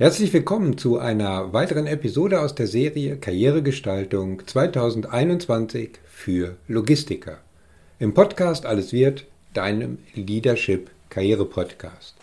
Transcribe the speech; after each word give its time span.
Herzlich 0.00 0.32
willkommen 0.32 0.78
zu 0.78 0.98
einer 0.98 1.52
weiteren 1.52 1.86
Episode 1.86 2.40
aus 2.40 2.54
der 2.54 2.66
Serie 2.66 3.18
Karrieregestaltung 3.18 4.40
2021 4.46 5.90
für 6.06 6.56
Logistiker. 6.68 7.36
Im 7.98 8.14
Podcast 8.14 8.64
Alles 8.64 8.94
wird, 8.94 9.26
deinem 9.52 9.98
Leadership 10.14 10.88
Karriere 11.10 11.44
Podcast. 11.44 12.14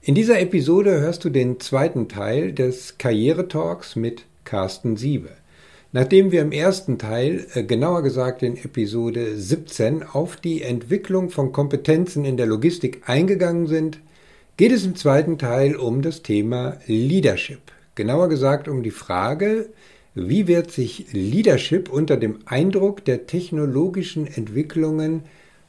In 0.00 0.14
dieser 0.14 0.38
Episode 0.38 1.00
hörst 1.00 1.24
du 1.24 1.28
den 1.28 1.58
zweiten 1.58 2.08
Teil 2.08 2.52
des 2.52 2.98
Karriere-Talks 2.98 3.96
mit 3.96 4.22
Carsten 4.44 4.96
Siebe. 4.96 5.30
Nachdem 5.90 6.30
wir 6.30 6.40
im 6.40 6.52
ersten 6.52 6.98
Teil, 6.98 7.48
äh, 7.54 7.64
genauer 7.64 8.04
gesagt 8.04 8.44
in 8.44 8.56
Episode 8.56 9.36
17, 9.36 10.04
auf 10.04 10.36
die 10.36 10.62
Entwicklung 10.62 11.30
von 11.30 11.50
Kompetenzen 11.50 12.24
in 12.24 12.36
der 12.36 12.46
Logistik 12.46 13.02
eingegangen 13.06 13.66
sind, 13.66 13.98
geht 14.56 14.72
es 14.72 14.84
im 14.86 14.96
zweiten 14.96 15.38
Teil 15.38 15.76
um 15.76 16.02
das 16.02 16.22
Thema 16.22 16.78
Leadership. 16.86 17.60
Genauer 17.94 18.28
gesagt 18.28 18.68
um 18.68 18.82
die 18.82 18.90
Frage, 18.90 19.68
wie 20.14 20.46
wird 20.46 20.70
sich 20.70 21.12
Leadership 21.12 21.90
unter 21.90 22.16
dem 22.16 22.38
Eindruck 22.46 23.04
der 23.04 23.26
technologischen 23.26 24.26
Entwicklungen 24.26 25.24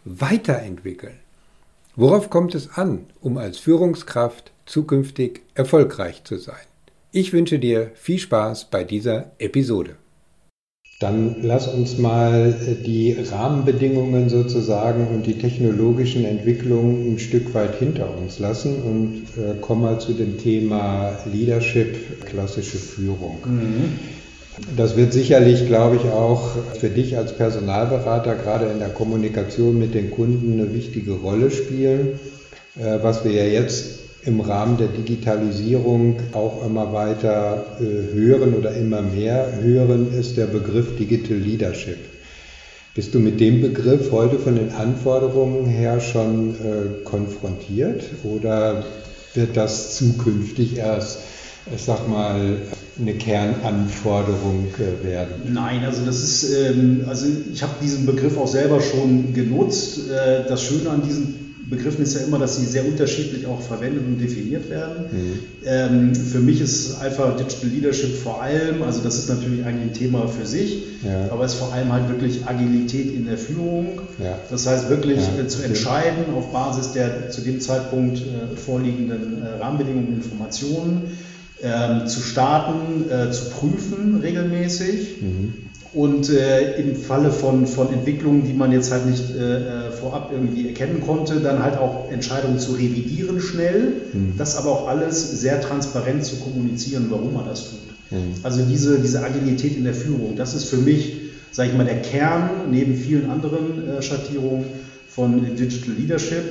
weiterentwickeln? 0.06 1.20
Worauf 1.98 2.30
kommt 2.30 2.56
es 2.56 2.78
an, 2.78 3.08
um 3.20 3.38
als 3.38 3.58
Führungskraft 3.58 4.52
zukünftig 4.66 5.42
erfolgreich 5.54 6.24
zu 6.24 6.38
sein? 6.38 6.56
Ich 7.12 7.34
wünsche 7.34 7.60
dir 7.60 7.92
viel 7.96 8.20
Spaß 8.20 8.70
bei 8.70 8.84
dieser 8.84 9.32
Episode. 9.40 9.96
Dann 11.00 11.36
lass 11.44 11.68
uns 11.68 12.00
mal 12.00 12.56
äh, 12.68 12.84
die 12.84 13.14
Rahmenbedingungen 13.14 14.30
sozusagen 14.30 15.08
und 15.08 15.28
die 15.28 15.38
technologischen 15.38 16.26
Entwicklungen 16.26 17.14
ein 17.14 17.20
Stück 17.20 17.54
weit 17.54 17.76
hinter 17.76 18.18
uns 18.18 18.40
lassen 18.40 18.82
und 18.82 19.24
äh, 19.38 19.60
kommen 19.62 19.84
mal 19.84 20.00
zu 20.00 20.14
dem 20.14 20.40
Thema 20.40 21.16
Leadership, 21.32 22.26
klassische 22.26 22.80
Führung. 22.80 23.38
Mhm. 23.46 24.00
Das 24.76 24.98
wird 24.98 25.14
sicherlich, 25.14 25.68
glaube 25.68 25.98
ich, 25.98 26.10
auch 26.10 26.50
für 26.80 26.90
dich 26.90 27.16
als 27.16 27.38
Personalberater 27.38 28.34
gerade 28.34 28.66
in 28.66 28.80
der 28.80 28.90
Kommunikation 28.90 29.78
mit 29.78 29.94
den 29.94 30.10
Kunden 30.10 30.54
eine 30.54 30.74
wichtige 30.74 31.12
Rolle 31.14 31.52
spielen. 31.52 32.20
Äh, 32.76 33.04
was 33.04 33.24
wir 33.24 33.34
ja 33.34 33.46
jetzt 33.46 34.07
im 34.28 34.42
Rahmen 34.42 34.78
der 34.78 34.90
Digitalisierung 34.90 36.18
auch 36.34 36.66
immer 36.66 36.92
weiter 36.92 37.66
äh, 37.80 38.14
hören 38.14 38.54
oder 38.56 38.74
immer 38.74 39.02
mehr 39.02 39.54
hören, 39.62 40.14
ist 40.14 40.36
der 40.36 40.48
Begriff 40.48 40.98
Digital 40.98 41.38
Leadership. 41.38 41.98
Bist 42.94 43.16
du 43.16 43.20
mit 43.20 43.40
dem 43.40 43.62
Begriff 43.62 44.12
heute 44.12 44.38
von 44.38 44.56
den 44.56 44.74
Anforderungen 44.74 45.66
her 45.66 46.02
schon 46.02 46.56
äh, 46.56 47.04
konfrontiert 47.06 48.04
oder 48.26 48.84
wird 49.34 49.56
das 49.56 49.96
zukünftig 49.96 50.76
erst, 50.76 51.20
ich 51.74 51.84
sag 51.84 52.10
mal, 52.10 52.58
eine 53.00 53.14
Kernanforderung 53.14 54.68
äh, 54.76 55.08
werden? 55.08 55.54
Nein, 55.54 55.86
also 55.86 56.04
das 56.06 56.22
ist, 56.22 56.54
ähm, 56.54 57.06
also 57.08 57.28
ich 57.54 57.64
habe 57.64 57.76
diesen 57.82 58.06
Begriff 58.06 58.38
auch 58.38 58.48
selber 58.48 58.82
schon 58.82 59.34
genutzt. 59.34 60.02
Das 60.10 60.64
Schöne 60.64 60.90
an 60.90 61.04
diesem 61.04 61.47
Begriffen 61.70 62.04
ist 62.04 62.16
ja 62.16 62.22
immer, 62.22 62.40
dass 62.40 62.56
sie 62.56 62.66
sehr 62.66 62.86
unterschiedlich 62.86 63.46
auch 63.46 63.62
verwendet 63.62 64.04
und 64.06 64.20
definiert 64.20 64.70
werden. 64.70 65.06
Mhm. 65.12 65.40
Ähm, 65.66 66.16
für 66.16 66.40
mich 66.40 66.62
ist 66.62 67.02
einfach 67.02 67.36
Digital 67.36 67.70
Leadership 67.70 68.16
vor 68.16 68.42
allem, 68.42 68.84
also 68.84 69.02
das 69.02 69.18
ist 69.18 69.30
natürlich 69.30 69.66
eigentlich 69.66 69.90
ein 69.90 69.94
Thema 69.94 70.28
für 70.28 70.46
sich, 70.46 70.84
ja. 71.04 71.30
aber 71.32 71.44
es 71.44 71.54
ist 71.54 71.60
vor 71.60 71.74
allem 71.74 71.92
halt 71.92 72.08
wirklich 72.10 72.48
Agilität 72.48 73.14
in 73.14 73.26
der 73.26 73.38
Führung. 73.38 74.02
Ja. 74.24 74.38
Das 74.50 74.66
heißt 74.66 74.90
wirklich 74.90 75.20
ja. 75.20 75.44
äh, 75.44 75.48
zu 75.48 75.62
entscheiden 75.64 76.34
auf 76.36 76.54
Basis 76.54 76.94
der 76.94 77.30
zu 77.32 77.42
dem 77.42 77.60
Zeitpunkt 77.60 78.20
äh, 78.20 78.56
vorliegenden 78.56 79.42
äh, 79.44 79.62
Rahmenbedingungen, 79.62 80.14
Informationen, 80.14 81.18
ähm, 81.62 82.08
zu 82.08 82.22
starten, 82.22 83.10
äh, 83.10 83.32
zu 83.32 83.50
prüfen 83.50 84.20
regelmäßig. 84.22 85.22
Mhm 85.22 85.67
und 85.94 86.30
äh, 86.30 86.80
im 86.80 86.96
Falle 86.96 87.32
von, 87.32 87.66
von 87.66 87.92
Entwicklungen, 87.94 88.46
die 88.46 88.54
man 88.54 88.72
jetzt 88.72 88.92
halt 88.92 89.06
nicht 89.06 89.36
äh, 89.36 89.88
äh, 89.88 89.92
vorab 89.92 90.32
irgendwie 90.32 90.68
erkennen 90.68 91.02
konnte, 91.02 91.40
dann 91.40 91.64
halt 91.64 91.78
auch 91.78 92.12
Entscheidungen 92.12 92.60
zu 92.60 92.74
revidieren 92.74 93.40
schnell, 93.40 93.94
mhm. 94.14 94.34
das 94.38 94.58
aber 94.58 94.72
auch 94.72 94.88
alles 94.88 95.40
sehr 95.40 95.62
transparent 95.62 96.26
zu 96.26 96.38
kommunizieren, 96.38 97.08
warum 97.10 97.34
man 97.34 97.46
das 97.46 97.70
tut. 97.70 97.80
Mhm. 98.12 98.34
Also 98.44 98.64
diese, 98.64 99.00
diese 99.00 99.24
Agilität 99.24 99.78
in 99.78 99.86
der 99.86 99.94
Führung, 99.94 100.36
das 100.36 100.54
ist 100.54 100.66
für 100.66 100.78
mich, 100.78 101.22
sage 101.52 101.70
ich 101.72 101.78
mal, 101.78 101.86
der 101.86 102.02
Kern 102.02 102.50
neben 102.70 102.96
vielen 102.96 103.30
anderen 103.30 103.88
äh, 103.88 104.02
Schattierungen 104.02 104.66
von 105.10 105.56
Digital 105.56 105.96
Leadership. 105.98 106.44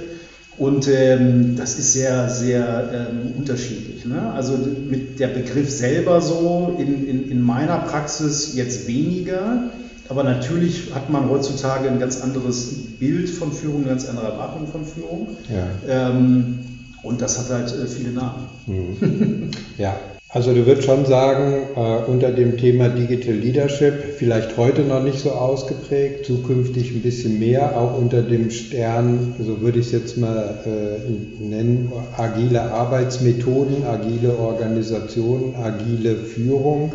Und 0.59 0.89
ähm, 0.89 1.57
das 1.57 1.79
ist 1.79 1.93
sehr, 1.93 2.31
sehr 2.31 3.09
ähm, 3.11 3.33
unterschiedlich. 3.37 4.07
Ne? 4.07 4.33
Also 4.33 4.57
mit 4.57 5.21
der 5.21 5.29
Begriff 5.29 5.71
selber 5.71 6.21
so 6.21 6.77
in, 6.79 7.07
in, 7.07 7.31
in 7.31 7.43
meiner 7.43 7.79
Praxis 7.79 8.55
jetzt 8.55 8.89
weniger. 8.89 9.65
Aber 10.09 10.23
natürlich 10.23 10.95
hat 10.95 11.11
man 11.11 11.29
heutzutage 11.29 11.91
ein 11.91 11.99
ganz 11.99 12.23
anderes 12.23 12.71
Bild 12.99 13.29
von 13.29 13.53
Führung, 13.53 13.81
eine 13.81 13.89
ganz 13.89 14.09
andere 14.09 14.29
Erwartung 14.29 14.67
von 14.69 14.85
Führung. 14.85 15.37
Ja. 15.51 16.11
Ähm, 16.11 16.59
und 17.03 17.21
das 17.21 17.39
hat 17.39 17.51
halt 17.51 17.75
äh, 17.75 17.87
viele 17.87 18.13
Namen. 18.13 18.47
Mhm. 18.67 19.51
ja, 19.79 19.97
also 20.29 20.53
du 20.53 20.67
würdest 20.67 20.85
schon 20.87 21.05
sagen, 21.05 21.67
äh, 21.77 21.79
unter 21.79 22.33
dem 22.33 22.57
Thema 22.57 22.89
Digital 22.89 23.35
Leadership, 23.35 23.95
vielleicht 24.17 24.57
heute 24.57 24.85
noch 24.85 25.01
nicht 25.01 25.21
so 25.21 25.31
ausgeprägt, 25.33 26.27
zukünftig 26.27 26.93
ein 26.93 27.01
bisschen 27.01 27.39
mehr, 27.39 27.77
auch 27.77 27.93
unter 27.93 28.23
dem 28.23 28.51
Stern, 28.51 29.35
so 29.39 29.61
würde 29.61 29.79
ich 29.79 29.87
es 29.87 29.93
jetzt 29.93 30.17
mal 30.17 30.55
äh, 30.65 31.43
nennen, 31.43 31.91
agile 32.17 32.71
Arbeitsmethoden, 32.71 33.85
agile 33.85 34.37
Organisationen, 34.37 35.55
agile 35.55 36.17
Führung. 36.17 36.95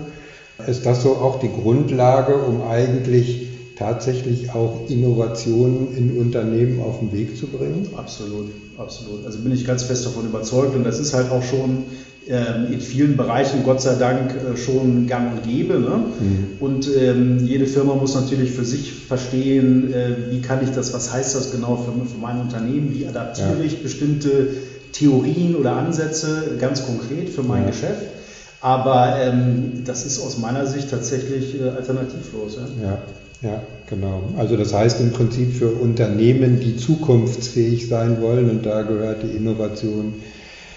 Ist 0.67 0.85
das 0.85 1.01
so 1.01 1.15
auch 1.15 1.37
die 1.37 1.51
Grundlage, 1.51 2.37
um 2.37 2.61
eigentlich 2.61 3.40
tatsächlich 3.81 4.53
auch 4.53 4.89
Innovationen 4.89 5.95
in 5.97 6.17
Unternehmen 6.17 6.81
auf 6.81 6.99
den 6.99 7.11
Weg 7.11 7.35
zu 7.35 7.47
bringen? 7.47 7.89
Absolut, 7.95 8.51
absolut. 8.77 9.25
Also 9.25 9.39
bin 9.39 9.51
ich 9.51 9.65
ganz 9.65 9.83
fest 9.83 10.05
davon 10.05 10.25
überzeugt 10.25 10.75
und 10.75 10.83
das 10.83 10.99
ist 10.99 11.13
halt 11.13 11.31
auch 11.31 11.43
schon 11.43 11.85
ähm, 12.27 12.71
in 12.71 12.79
vielen 12.79 13.17
Bereichen 13.17 13.63
Gott 13.63 13.81
sei 13.81 13.95
Dank 13.95 14.35
äh, 14.35 14.55
schon 14.55 15.07
gang 15.07 15.33
und 15.33 15.43
gäbe. 15.43 15.79
Ne? 15.79 16.03
Mhm. 16.19 16.47
Und 16.59 16.87
ähm, 16.95 17.39
jede 17.43 17.65
Firma 17.65 17.95
muss 17.95 18.13
natürlich 18.13 18.51
für 18.51 18.63
sich 18.63 18.93
verstehen, 18.93 19.91
äh, 19.91 20.31
wie 20.31 20.41
kann 20.41 20.63
ich 20.63 20.69
das, 20.69 20.93
was 20.93 21.11
heißt 21.11 21.35
das 21.35 21.51
genau 21.51 21.77
für, 21.77 21.91
für 22.07 22.19
mein 22.21 22.39
Unternehmen, 22.39 22.93
wie 22.93 23.07
adaptiere 23.07 23.59
ja. 23.59 23.65
ich 23.65 23.81
bestimmte 23.81 24.49
Theorien 24.91 25.55
oder 25.55 25.77
Ansätze 25.77 26.57
ganz 26.59 26.85
konkret 26.85 27.29
für 27.29 27.41
mein 27.41 27.63
ja. 27.63 27.69
Geschäft. 27.69 28.20
Aber 28.61 29.17
ähm, 29.19 29.83
das 29.85 30.05
ist 30.05 30.19
aus 30.19 30.37
meiner 30.37 30.67
Sicht 30.67 30.89
tatsächlich 30.91 31.59
äh, 31.59 31.69
alternativlos. 31.69 32.57
Ja? 32.57 32.83
ja. 32.83 32.97
Ja, 33.41 33.59
genau. 33.89 34.21
Also 34.37 34.55
das 34.55 34.71
heißt 34.71 35.01
im 35.01 35.11
Prinzip 35.11 35.55
für 35.55 35.69
Unternehmen, 35.69 36.59
die 36.59 36.77
zukunftsfähig 36.77 37.87
sein 37.87 38.21
wollen, 38.21 38.49
und 38.51 38.65
da 38.65 38.83
gehört 38.83 39.23
die 39.23 39.35
Innovation 39.35 40.13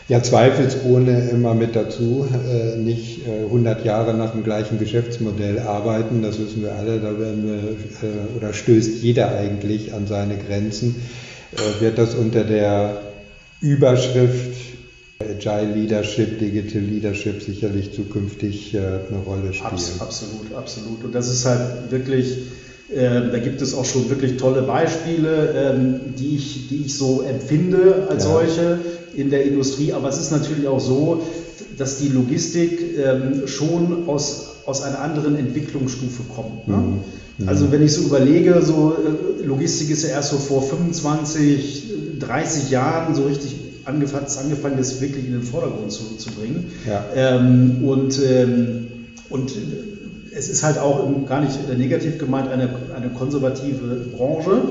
ja 0.08 0.22
zweifelsohne 0.22 1.28
immer 1.28 1.54
mit 1.54 1.76
dazu, 1.76 2.26
äh, 2.50 2.76
nicht 2.78 3.26
äh, 3.26 3.44
100 3.44 3.84
Jahre 3.84 4.14
nach 4.14 4.32
dem 4.32 4.44
gleichen 4.44 4.78
Geschäftsmodell 4.78 5.58
arbeiten, 5.58 6.22
das 6.22 6.38
wissen 6.38 6.62
wir 6.62 6.74
alle, 6.74 7.00
da 7.00 7.18
werden 7.18 7.46
wir, 7.46 8.08
äh, 8.08 8.36
oder 8.36 8.54
stößt 8.54 9.02
jeder 9.02 9.36
eigentlich 9.36 9.92
an 9.92 10.06
seine 10.06 10.38
Grenzen, 10.38 10.96
äh, 11.52 11.82
wird 11.82 11.98
das 11.98 12.14
unter 12.14 12.44
der 12.44 12.98
Überschrift 13.60 14.73
Agile 15.28 15.74
Leadership, 15.74 16.38
Digital 16.38 16.82
Leadership 16.82 17.42
sicherlich 17.42 17.92
zukünftig 17.92 18.74
äh, 18.74 18.78
eine 18.78 19.18
Rolle 19.24 19.52
spielen. 19.52 20.00
Absolut, 20.00 20.52
absolut. 20.54 21.04
Und 21.04 21.14
das 21.14 21.28
ist 21.28 21.44
halt 21.44 21.90
wirklich, 21.90 22.38
äh, 22.90 23.30
da 23.30 23.38
gibt 23.38 23.62
es 23.62 23.74
auch 23.74 23.84
schon 23.84 24.08
wirklich 24.10 24.36
tolle 24.36 24.62
Beispiele, 24.62 25.74
ähm, 25.74 26.00
die, 26.18 26.36
ich, 26.36 26.68
die 26.68 26.84
ich 26.86 26.96
so 26.96 27.22
empfinde 27.22 28.08
als 28.10 28.24
ja. 28.24 28.30
solche 28.30 28.78
in 29.14 29.30
der 29.30 29.44
Industrie. 29.44 29.92
Aber 29.92 30.08
es 30.08 30.18
ist 30.18 30.30
natürlich 30.30 30.66
auch 30.66 30.80
so, 30.80 31.22
dass 31.76 31.98
die 31.98 32.08
Logistik 32.08 32.96
ähm, 32.98 33.46
schon 33.46 34.08
aus, 34.08 34.56
aus 34.66 34.82
einer 34.82 35.00
anderen 35.00 35.36
Entwicklungsstufe 35.36 36.22
kommt. 36.34 36.68
Ne? 36.68 36.76
Mhm. 36.76 36.98
mhm. 37.38 37.48
Also 37.48 37.70
wenn 37.72 37.82
ich 37.82 37.92
so 37.92 38.02
überlege, 38.02 38.62
so 38.62 38.94
äh, 38.94 39.44
Logistik 39.44 39.90
ist 39.90 40.02
ja 40.04 40.10
erst 40.10 40.30
so 40.30 40.38
vor 40.38 40.62
25, 40.62 41.84
30 42.20 42.70
Jahren 42.70 43.14
so 43.14 43.24
richtig 43.24 43.63
angefangen, 43.84 44.26
angefangen 44.42 44.76
das 44.76 45.00
wirklich 45.00 45.26
in 45.26 45.32
den 45.32 45.42
Vordergrund 45.42 45.92
zu, 45.92 46.16
zu 46.16 46.30
bringen. 46.32 46.72
Ja. 46.86 47.04
Ähm, 47.14 47.84
und, 47.84 48.20
ähm, 48.22 48.86
und 49.28 49.52
es 50.34 50.48
ist 50.48 50.62
halt 50.62 50.78
auch 50.78 51.08
gar 51.26 51.40
nicht 51.40 51.58
negativ 51.76 52.18
gemeint 52.18 52.48
eine, 52.50 52.68
eine 52.94 53.08
konservative 53.10 54.06
Branche. 54.16 54.62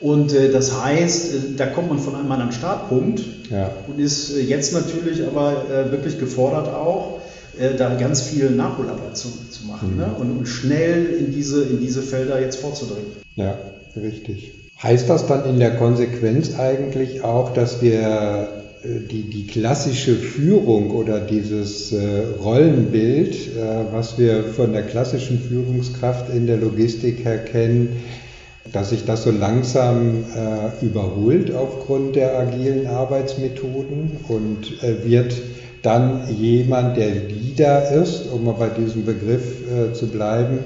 Und 0.00 0.32
äh, 0.32 0.50
das 0.50 0.82
heißt, 0.82 1.34
äh, 1.34 1.38
da 1.56 1.66
kommt 1.66 1.88
man 1.88 1.98
von 1.98 2.16
einem 2.16 2.30
anderen 2.30 2.52
Startpunkt 2.52 3.22
ja. 3.50 3.70
und 3.86 4.00
ist 4.00 4.36
äh, 4.36 4.40
jetzt 4.40 4.72
natürlich 4.72 5.24
aber 5.24 5.64
äh, 5.70 5.92
wirklich 5.92 6.18
gefordert 6.18 6.68
auch, 6.68 7.20
äh, 7.58 7.76
da 7.76 7.94
ganz 7.94 8.22
viel 8.22 8.50
Nachholarbeit 8.50 9.16
zu, 9.16 9.28
zu 9.50 9.64
machen 9.66 9.92
mhm. 9.92 9.98
ne? 9.98 10.06
und, 10.18 10.38
und, 10.38 10.46
schnell 10.46 11.06
in 11.06 11.32
diese, 11.32 11.62
in 11.62 11.80
diese 11.80 12.02
Felder 12.02 12.40
jetzt 12.40 12.56
vorzudringen. 12.56 13.12
Ja, 13.36 13.56
richtig. 13.94 14.61
Heißt 14.82 15.08
das 15.08 15.26
dann 15.26 15.48
in 15.48 15.58
der 15.60 15.76
Konsequenz 15.76 16.58
eigentlich 16.58 17.22
auch, 17.22 17.54
dass 17.54 17.82
wir 17.82 18.48
die, 18.84 19.30
die 19.30 19.46
klassische 19.46 20.14
Führung 20.16 20.90
oder 20.90 21.20
dieses 21.20 21.92
äh, 21.92 22.24
Rollenbild, 22.42 23.34
äh, 23.34 23.92
was 23.92 24.18
wir 24.18 24.42
von 24.42 24.72
der 24.72 24.82
klassischen 24.82 25.38
Führungskraft 25.38 26.34
in 26.34 26.46
der 26.46 26.56
Logistik 26.56 27.24
her 27.24 27.38
kennen, 27.38 28.02
dass 28.72 28.90
sich 28.90 29.04
das 29.04 29.22
so 29.22 29.30
langsam 29.30 30.24
äh, 30.34 30.84
überholt 30.84 31.54
aufgrund 31.54 32.16
der 32.16 32.36
agilen 32.38 32.86
Arbeitsmethoden 32.88 34.18
und 34.28 34.82
äh, 34.82 35.04
wird 35.04 35.34
dann 35.82 36.22
jemand, 36.36 36.96
der 36.96 37.10
Leader 37.14 37.90
ist, 37.92 38.32
um 38.32 38.44
mal 38.44 38.52
bei 38.52 38.68
diesem 38.68 39.04
Begriff 39.04 39.62
äh, 39.68 39.92
zu 39.92 40.08
bleiben, 40.08 40.60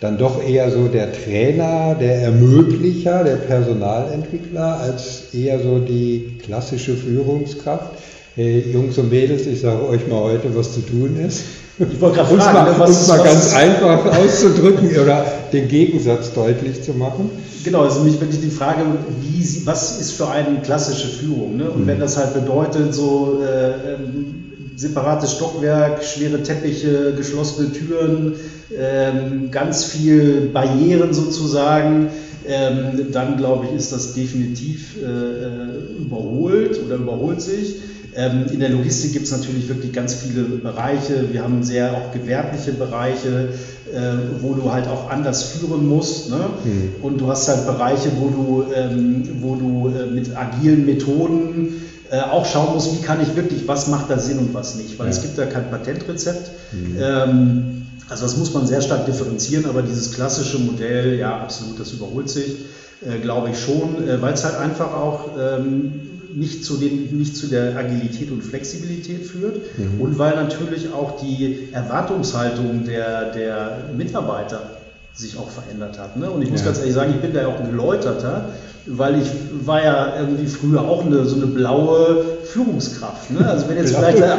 dann 0.00 0.16
doch 0.16 0.42
eher 0.42 0.70
so 0.70 0.88
der 0.88 1.12
Trainer, 1.12 1.94
der 1.94 2.22
Ermöglicher, 2.22 3.22
der 3.22 3.36
Personalentwickler, 3.36 4.80
als 4.80 5.34
eher 5.34 5.60
so 5.60 5.78
die 5.78 6.38
klassische 6.42 6.94
Führungskraft. 6.96 7.92
Hey, 8.34 8.64
Jungs 8.72 8.96
und 8.96 9.10
Mädels, 9.10 9.46
ich 9.46 9.60
sage 9.60 9.86
euch 9.86 10.08
mal 10.08 10.20
heute, 10.20 10.54
was 10.56 10.72
zu 10.72 10.80
tun 10.80 11.18
ist. 11.20 11.42
Ich 11.78 12.00
wollte 12.00 12.16
gerade 12.16 12.34
fragen, 12.38 12.78
mal, 12.78 12.88
was, 12.88 13.08
mal 13.08 13.18
was 13.18 13.24
ganz 13.24 13.54
einfach 13.54 14.06
auszudrücken 14.16 14.90
oder 14.98 15.24
den 15.52 15.68
Gegensatz 15.68 16.32
deutlich 16.32 16.82
zu 16.82 16.92
machen. 16.92 17.30
Genau, 17.62 17.82
also 17.82 18.00
mich 18.00 18.18
wirklich 18.20 18.40
die 18.40 18.50
Frage, 18.50 18.82
wie, 19.20 19.66
was 19.66 20.00
ist 20.00 20.12
für 20.12 20.28
eine 20.28 20.60
klassische 20.62 21.08
Führung? 21.08 21.58
Ne? 21.58 21.70
Und 21.70 21.82
mhm. 21.82 21.86
wenn 21.86 22.00
das 22.00 22.16
halt 22.16 22.32
bedeutet, 22.32 22.94
so 22.94 23.40
äh, 23.42 23.94
ähm, 23.94 24.49
separates 24.80 25.32
Stockwerk, 25.32 26.02
schwere 26.02 26.42
Teppiche, 26.42 27.12
geschlossene 27.14 27.70
Türen, 27.70 28.36
ähm, 28.74 29.50
ganz 29.50 29.84
viel 29.84 30.48
Barrieren 30.52 31.12
sozusagen, 31.12 32.08
ähm, 32.48 33.12
dann 33.12 33.36
glaube 33.36 33.66
ich, 33.66 33.76
ist 33.76 33.92
das 33.92 34.14
definitiv 34.14 34.96
äh, 34.96 35.04
äh, 35.04 36.02
überholt 36.02 36.80
oder 36.82 36.96
überholt 36.96 37.42
sich. 37.42 37.76
Ähm, 38.16 38.46
in 38.50 38.58
der 38.58 38.70
Logistik 38.70 39.12
gibt 39.12 39.26
es 39.26 39.32
natürlich 39.32 39.68
wirklich 39.68 39.92
ganz 39.92 40.14
viele 40.14 40.44
Bereiche. 40.44 41.30
Wir 41.30 41.42
haben 41.42 41.62
sehr 41.62 41.92
auch 41.92 42.10
gewerbliche 42.12 42.72
Bereiche, 42.72 43.50
äh, 43.92 44.40
wo 44.40 44.54
du 44.54 44.72
halt 44.72 44.88
auch 44.88 45.10
anders 45.10 45.42
führen 45.42 45.86
musst. 45.86 46.30
Ne? 46.30 46.38
Mhm. 46.64 46.92
Und 47.02 47.20
du 47.20 47.28
hast 47.28 47.48
halt 47.48 47.66
Bereiche, 47.66 48.10
wo 48.18 48.28
du, 48.28 48.72
ähm, 48.74 49.28
wo 49.40 49.56
du 49.56 49.88
äh, 49.88 50.06
mit 50.06 50.34
agilen 50.34 50.86
Methoden 50.86 51.82
äh, 52.10 52.20
auch 52.20 52.44
schauen 52.46 52.74
muss, 52.74 52.92
wie 52.92 53.02
kann 53.02 53.20
ich 53.20 53.36
wirklich, 53.36 53.68
was 53.68 53.86
macht 53.86 54.10
da 54.10 54.18
Sinn 54.18 54.38
und 54.38 54.54
was 54.54 54.74
nicht, 54.74 54.98
weil 54.98 55.06
ja. 55.06 55.12
es 55.12 55.22
gibt 55.22 55.38
da 55.38 55.46
kein 55.46 55.70
Patentrezept. 55.70 56.50
Mhm. 56.72 56.96
Ähm, 57.00 57.86
also 58.08 58.24
das 58.24 58.36
muss 58.36 58.52
man 58.52 58.66
sehr 58.66 58.80
stark 58.82 59.06
differenzieren, 59.06 59.66
aber 59.66 59.82
dieses 59.82 60.12
klassische 60.12 60.58
Modell, 60.58 61.16
ja, 61.16 61.38
absolut, 61.38 61.78
das 61.78 61.92
überholt 61.92 62.28
sich, 62.28 62.64
äh, 63.06 63.18
glaube 63.20 63.50
ich 63.50 63.60
schon, 63.60 64.08
äh, 64.08 64.20
weil 64.20 64.34
es 64.34 64.44
halt 64.44 64.56
einfach 64.56 64.92
auch 64.92 65.30
ähm, 65.38 65.92
nicht, 66.34 66.64
zu 66.64 66.76
den, 66.76 67.16
nicht 67.16 67.36
zu 67.36 67.46
der 67.46 67.76
Agilität 67.76 68.30
und 68.32 68.42
Flexibilität 68.42 69.26
führt 69.26 69.60
mhm. 69.78 70.00
und 70.00 70.18
weil 70.18 70.34
natürlich 70.34 70.92
auch 70.92 71.20
die 71.20 71.68
Erwartungshaltung 71.72 72.84
der, 72.84 73.32
der 73.32 73.84
Mitarbeiter 73.96 74.79
sich 75.14 75.36
auch 75.36 75.50
verändert 75.50 75.98
hat. 75.98 76.16
Ne? 76.16 76.30
Und 76.30 76.42
ich 76.42 76.50
muss 76.50 76.60
ja. 76.60 76.66
ganz 76.66 76.78
ehrlich 76.78 76.94
sagen, 76.94 77.12
ich 77.14 77.20
bin 77.20 77.32
da 77.32 77.42
ja 77.42 77.48
auch 77.48 77.58
ein 77.58 77.70
Geläuterter, 77.70 78.50
weil 78.86 79.20
ich 79.20 79.28
war 79.64 79.82
ja 79.82 80.20
irgendwie 80.20 80.46
früher 80.46 80.82
auch 80.82 81.04
eine, 81.04 81.24
so 81.26 81.36
eine 81.36 81.46
blaue 81.46 82.24
Führungskraft. 82.44 83.30
Ne? 83.30 83.46
Also 83.46 83.68
wenn 83.68 83.76
jetzt 83.76 83.94
vielleicht 83.94 84.18
der, 84.18 84.38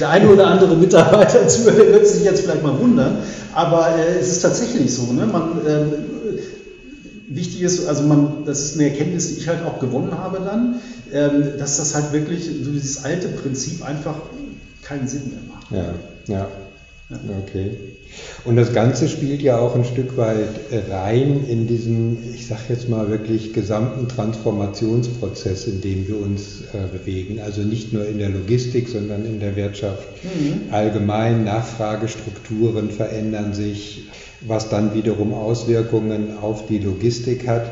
der, 0.00 0.08
eine 0.08 0.28
oder 0.28 0.46
andere 0.46 0.76
Mitarbeiter 0.76 1.48
zuhört, 1.48 1.78
wird 1.78 2.06
sich 2.06 2.24
jetzt 2.24 2.42
vielleicht 2.42 2.62
mal 2.62 2.78
wundern. 2.78 3.18
Aber 3.54 3.88
äh, 3.96 4.18
es 4.20 4.28
ist 4.28 4.40
tatsächlich 4.40 4.94
so. 4.94 5.12
Ne? 5.12 5.26
Man, 5.26 5.66
äh, 5.66 5.84
wichtig 7.28 7.62
ist, 7.62 7.86
also 7.86 8.04
man, 8.04 8.44
das 8.44 8.60
ist 8.60 8.78
eine 8.78 8.90
Erkenntnis, 8.90 9.28
die 9.28 9.40
ich 9.40 9.48
halt 9.48 9.64
auch 9.64 9.80
gewonnen 9.80 10.16
habe 10.16 10.40
dann, 10.44 10.80
äh, 11.12 11.58
dass 11.58 11.76
das 11.76 11.94
halt 11.94 12.12
wirklich 12.12 12.46
so 12.62 12.70
dieses 12.70 13.04
alte 13.04 13.28
Prinzip 13.28 13.84
einfach 13.84 14.14
keinen 14.82 15.08
Sinn 15.08 15.30
mehr 15.30 15.40
macht. 15.48 15.70
Ja, 15.70 16.34
ja. 16.34 16.46
Okay. 17.08 17.70
Und 18.44 18.56
das 18.56 18.72
Ganze 18.72 19.08
spielt 19.08 19.40
ja 19.40 19.58
auch 19.58 19.76
ein 19.76 19.84
Stück 19.84 20.16
weit 20.16 20.48
rein 20.90 21.44
in 21.48 21.68
diesen, 21.68 22.34
ich 22.34 22.48
sage 22.48 22.62
jetzt 22.70 22.88
mal 22.88 23.08
wirklich 23.08 23.52
gesamten 23.52 24.08
Transformationsprozess, 24.08 25.68
in 25.68 25.80
dem 25.80 26.08
wir 26.08 26.20
uns 26.20 26.62
äh, 26.72 26.88
bewegen. 26.92 27.38
Also 27.40 27.60
nicht 27.60 27.92
nur 27.92 28.06
in 28.06 28.18
der 28.18 28.30
Logistik, 28.30 28.88
sondern 28.88 29.24
in 29.24 29.38
der 29.38 29.54
Wirtschaft 29.54 30.08
mhm. 30.24 30.72
allgemein. 30.72 31.44
Nachfragestrukturen 31.44 32.90
verändern 32.90 33.54
sich, 33.54 34.08
was 34.40 34.68
dann 34.68 34.92
wiederum 34.94 35.32
Auswirkungen 35.32 36.38
auf 36.40 36.66
die 36.66 36.78
Logistik 36.78 37.46
hat. 37.46 37.70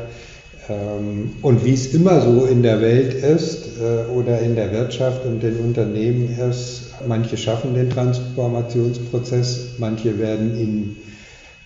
Ähm, 0.69 1.33
und 1.41 1.63
wie 1.63 1.73
es 1.73 1.93
immer 1.93 2.21
so 2.21 2.45
in 2.45 2.63
der 2.63 2.81
Welt 2.81 3.13
ist 3.13 3.77
äh, 3.79 4.11
oder 4.11 4.39
in 4.39 4.55
der 4.55 4.71
Wirtschaft 4.71 5.25
und 5.25 5.41
den 5.41 5.57
Unternehmen 5.57 6.37
ist, 6.49 6.93
manche 7.07 7.37
schaffen 7.37 7.75
den 7.75 7.89
Transformationsprozess, 7.89 9.75
manche 9.77 10.17
werden 10.17 10.57
ihn 10.57 10.95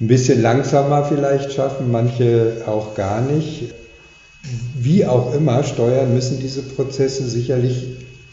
ein 0.01 0.07
bisschen 0.07 0.41
langsamer 0.41 1.05
vielleicht 1.05 1.53
schaffen, 1.53 1.91
manche 1.91 2.63
auch 2.65 2.95
gar 2.95 3.21
nicht. 3.21 3.73
Wie 4.79 5.05
auch 5.05 5.33
immer 5.35 5.63
steuern 5.63 6.13
müssen 6.13 6.39
diese 6.39 6.61
Prozesse 6.61 7.27
sicherlich 7.27 7.87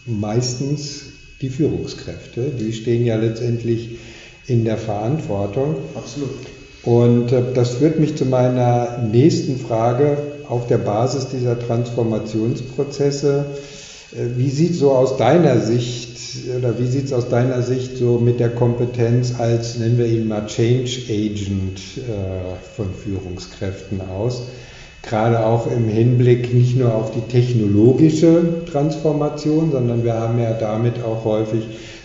meistens 0.07 1.03
die 1.41 1.51
Führungskräfte. 1.51 2.51
Die 2.59 2.73
stehen 2.73 3.05
ja 3.05 3.17
letztendlich 3.17 3.99
in 4.47 4.65
der 4.65 4.79
Verantwortung. 4.79 5.77
Absolut. 5.95 6.31
Und 6.85 7.33
äh, 7.33 7.43
das 7.53 7.75
führt 7.75 7.99
mich 7.99 8.17
zu 8.17 8.25
meiner 8.25 8.99
nächsten 9.11 9.59
Frage 9.59 10.19
auf 10.49 10.67
der 10.67 10.79
Basis 10.79 11.29
dieser 11.29 11.59
Transformationsprozesse. 11.59 13.47
Äh, 14.13 14.37
wie 14.37 14.51
sieht 14.51 14.75
so 14.75 14.93
aus 14.93 15.17
deiner 15.17 15.61
Sicht 15.61 16.17
oder 16.59 16.79
wie 16.79 16.87
sieht 16.87 17.07
es 17.07 17.13
aus 17.13 17.29
deiner 17.29 17.63
Sicht 17.63 17.97
so 17.97 18.19
mit 18.19 18.41
der 18.41 18.51
Kompetenz 18.51 19.35
als, 19.39 19.79
nennen 19.79 19.99
wir 19.99 20.07
ihn 20.07 20.29
mal, 20.29 20.47
Change 20.47 21.03
Agent 21.09 21.81
äh, 21.97 22.77
von 22.77 22.93
Führungskräften 22.95 24.01
aus? 24.01 24.43
Gerade 25.03 25.47
auch 25.47 25.71
im 25.71 25.89
Hinblick 25.89 26.53
nicht 26.53 26.77
nur 26.77 26.93
auf 26.95 27.13
die 27.13 27.21
technologische 27.33 28.65
Transformation, 28.71 29.71
sondern 29.71 30.05
wir 30.05 30.15
haben 30.15 30.41
ja 30.41 30.53
damit 30.53 31.03
auch 31.03 31.25
häufig 31.25 31.63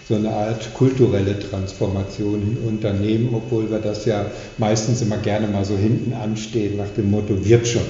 so 0.07 0.15
eine 0.15 0.29
Art 0.29 0.73
kulturelle 0.73 1.39
Transformation 1.39 2.41
in 2.41 2.67
Unternehmen, 2.67 3.29
obwohl 3.33 3.71
wir 3.71 3.79
das 3.79 4.05
ja 4.05 4.25
meistens 4.57 5.01
immer 5.01 5.17
gerne 5.17 5.47
mal 5.47 5.65
so 5.65 5.75
hinten 5.75 6.13
anstehen 6.13 6.77
nach 6.77 6.89
dem 6.95 7.09
Motto, 7.09 7.43
wird 7.43 7.67
schon. 7.67 7.81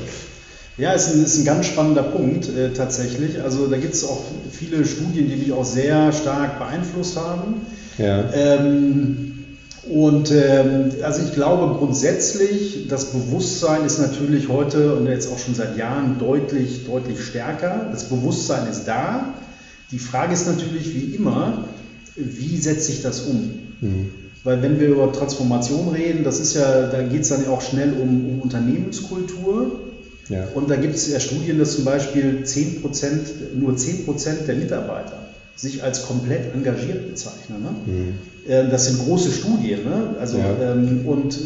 Ja, 0.78 0.94
es 0.94 1.08
ist 1.08 1.16
ein, 1.16 1.24
ist 1.26 1.38
ein 1.40 1.46
ganz 1.46 1.66
spannender 1.66 2.04
Punkt 2.04 2.50
äh, 2.50 2.74
tatsächlich. 2.74 3.42
Also 3.42 3.68
da 3.68 3.78
gibt 3.78 3.94
es 3.94 4.04
auch 4.04 4.24
viele 4.52 4.86
Studien, 4.86 5.28
die 5.30 5.36
mich 5.36 5.52
auch 5.52 5.66
sehr 5.66 6.12
stark 6.14 6.60
beeinflusst 6.60 7.18
haben. 7.18 7.62
Ja. 7.98 8.32
Ähm, 8.34 9.32
und 9.84 10.32
ähm, 10.32 10.92
also 11.02 11.22
ich 11.24 11.34
glaube 11.34 11.78
grundsätzlich, 11.78 12.88
das 12.88 13.06
Bewusstsein 13.12 13.84
ist 13.84 14.00
natürlich 14.00 14.48
heute 14.48 14.96
und 14.96 15.08
jetzt 15.08 15.32
auch 15.32 15.40
schon 15.40 15.56
seit 15.56 15.76
Jahren 15.76 16.18
deutlich, 16.20 16.86
deutlich 16.86 17.20
stärker. 17.22 17.90
Das 17.92 18.06
Bewusstsein 18.06 18.70
ist 18.70 18.86
da. 18.86 19.34
Die 19.92 20.00
Frage 20.00 20.34
ist 20.34 20.48
natürlich 20.48 20.94
wie 20.94 21.16
immer, 21.16 21.66
wie 22.16 22.58
setze 22.58 22.92
ich 22.92 23.02
das 23.02 23.22
um? 23.22 23.52
Mhm. 23.82 24.10
Weil 24.44 24.62
wenn 24.62 24.80
wir 24.80 24.88
über 24.88 25.12
Transformation 25.12 25.90
reden, 25.90 26.24
das 26.24 26.40
ist 26.40 26.56
ja, 26.56 26.88
da 26.88 27.02
geht 27.04 27.22
es 27.22 27.30
dann 27.30 27.48
auch 27.48 27.62
schnell 27.62 27.94
um, 27.94 28.30
um 28.30 28.42
Unternehmenskultur. 28.42 29.80
Ja. 30.32 30.48
Und 30.54 30.70
da 30.70 30.76
gibt 30.76 30.96
es 30.96 31.12
ja 31.12 31.20
Studien, 31.20 31.60
dass 31.60 31.76
zum 31.76 31.86
Beispiel 31.86 32.44
10%, 32.46 33.54
nur 33.56 33.74
10% 33.74 34.46
der 34.48 34.56
Mitarbeiter 34.56 35.28
sich 35.56 35.84
als 35.84 36.04
komplett 36.04 36.54
engagiert 36.54 37.10
bezeichnen. 37.10 37.62
Ne? 37.62 37.70
Mhm. 37.86 38.14
Ähm, 38.48 38.72
das 38.72 38.86
sind 38.86 39.00
große 39.00 39.32
Studien. 39.32 39.84
Ne? 39.84 40.16
Also, 40.20 40.38
ja. 40.38 40.72
ähm, 40.72 41.06
und 41.06 41.38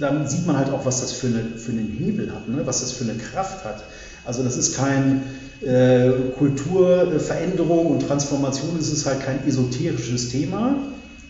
dann 0.00 0.28
sieht 0.28 0.46
man 0.46 0.56
halt 0.56 0.70
auch, 0.70 0.84
was 0.86 1.00
das 1.00 1.12
für, 1.12 1.26
eine, 1.26 1.44
für 1.56 1.72
einen 1.72 1.88
Hebel 1.98 2.32
hat, 2.32 2.48
ne? 2.48 2.62
was 2.64 2.80
das 2.80 2.92
für 2.92 3.04
eine 3.04 3.14
Kraft 3.14 3.64
hat. 3.64 3.84
Also 4.24 4.42
das 4.42 4.56
ist 4.56 4.76
kein 4.76 5.22
äh, 5.60 6.10
Kulturveränderung 6.38 7.86
und 7.86 8.06
Transformation, 8.06 8.76
es 8.78 8.90
ist 8.90 9.06
halt 9.06 9.20
kein 9.20 9.46
esoterisches 9.46 10.30
Thema, 10.30 10.76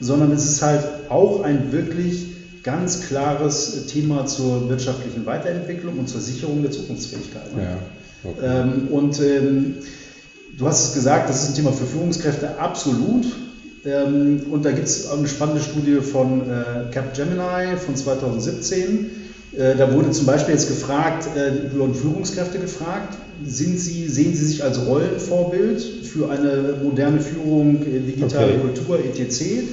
sondern 0.01 0.33
es 0.33 0.45
ist 0.45 0.63
halt 0.63 0.83
auch 1.09 1.43
ein 1.43 1.73
wirklich 1.73 2.34
ganz 2.65 3.03
klares 3.03 3.87
Thema 3.87 4.27
zur 4.27 4.69
wirtschaftlichen 4.69 5.27
Weiterentwicklung 5.27 5.99
und 5.99 6.09
zur 6.09 6.21
Sicherung 6.21 6.63
der 6.63 6.71
Zukunftsfähigkeit. 6.71 7.43
Ja, 7.57 8.31
okay. 8.31 8.39
ähm, 8.43 8.89
und 8.89 9.21
ähm, 9.21 9.75
du 10.57 10.67
hast 10.67 10.89
es 10.89 10.95
gesagt, 10.95 11.29
das 11.29 11.43
ist 11.43 11.51
ein 11.51 11.55
Thema 11.57 11.73
für 11.73 11.85
Führungskräfte, 11.85 12.59
absolut. 12.59 13.27
Ähm, 13.85 14.41
und 14.51 14.65
da 14.65 14.73
gibt 14.73 14.89
es 14.89 15.11
eine 15.11 15.29
spannende 15.29 15.61
Studie 15.61 15.97
von 16.01 16.41
äh, 16.41 16.91
Capgemini 16.91 17.77
von 17.77 17.95
2017. 17.95 19.11
Äh, 19.57 19.77
da 19.77 19.93
wurde 19.93 20.11
zum 20.11 20.25
Beispiel 20.25 20.55
jetzt 20.55 20.69
gefragt, 20.69 21.29
äh, 21.37 21.79
wurden 21.79 21.95
Führungskräfte 21.95 22.59
gefragt, 22.59 23.19
sind 23.45 23.79
sie, 23.79 24.09
sehen 24.09 24.35
Sie 24.35 24.45
sich 24.47 24.65
als 24.65 24.87
Rollenvorbild 24.87 25.83
für 25.83 26.31
eine 26.31 26.77
moderne 26.83 27.21
Führung, 27.21 27.83
äh, 27.83 28.01
digitale 28.01 28.55
okay. 28.55 28.61
Kultur, 28.61 28.99
etc. 29.01 29.65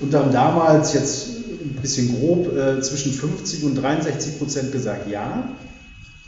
Und 0.00 0.12
haben 0.12 0.32
damals 0.32 0.92
jetzt 0.94 1.41
ein 1.64 1.78
bisschen 1.80 2.18
grob 2.18 2.56
äh, 2.56 2.80
zwischen 2.80 3.12
50 3.12 3.64
und 3.64 3.74
63 3.76 4.38
Prozent 4.38 4.72
gesagt 4.72 5.10
ja. 5.10 5.48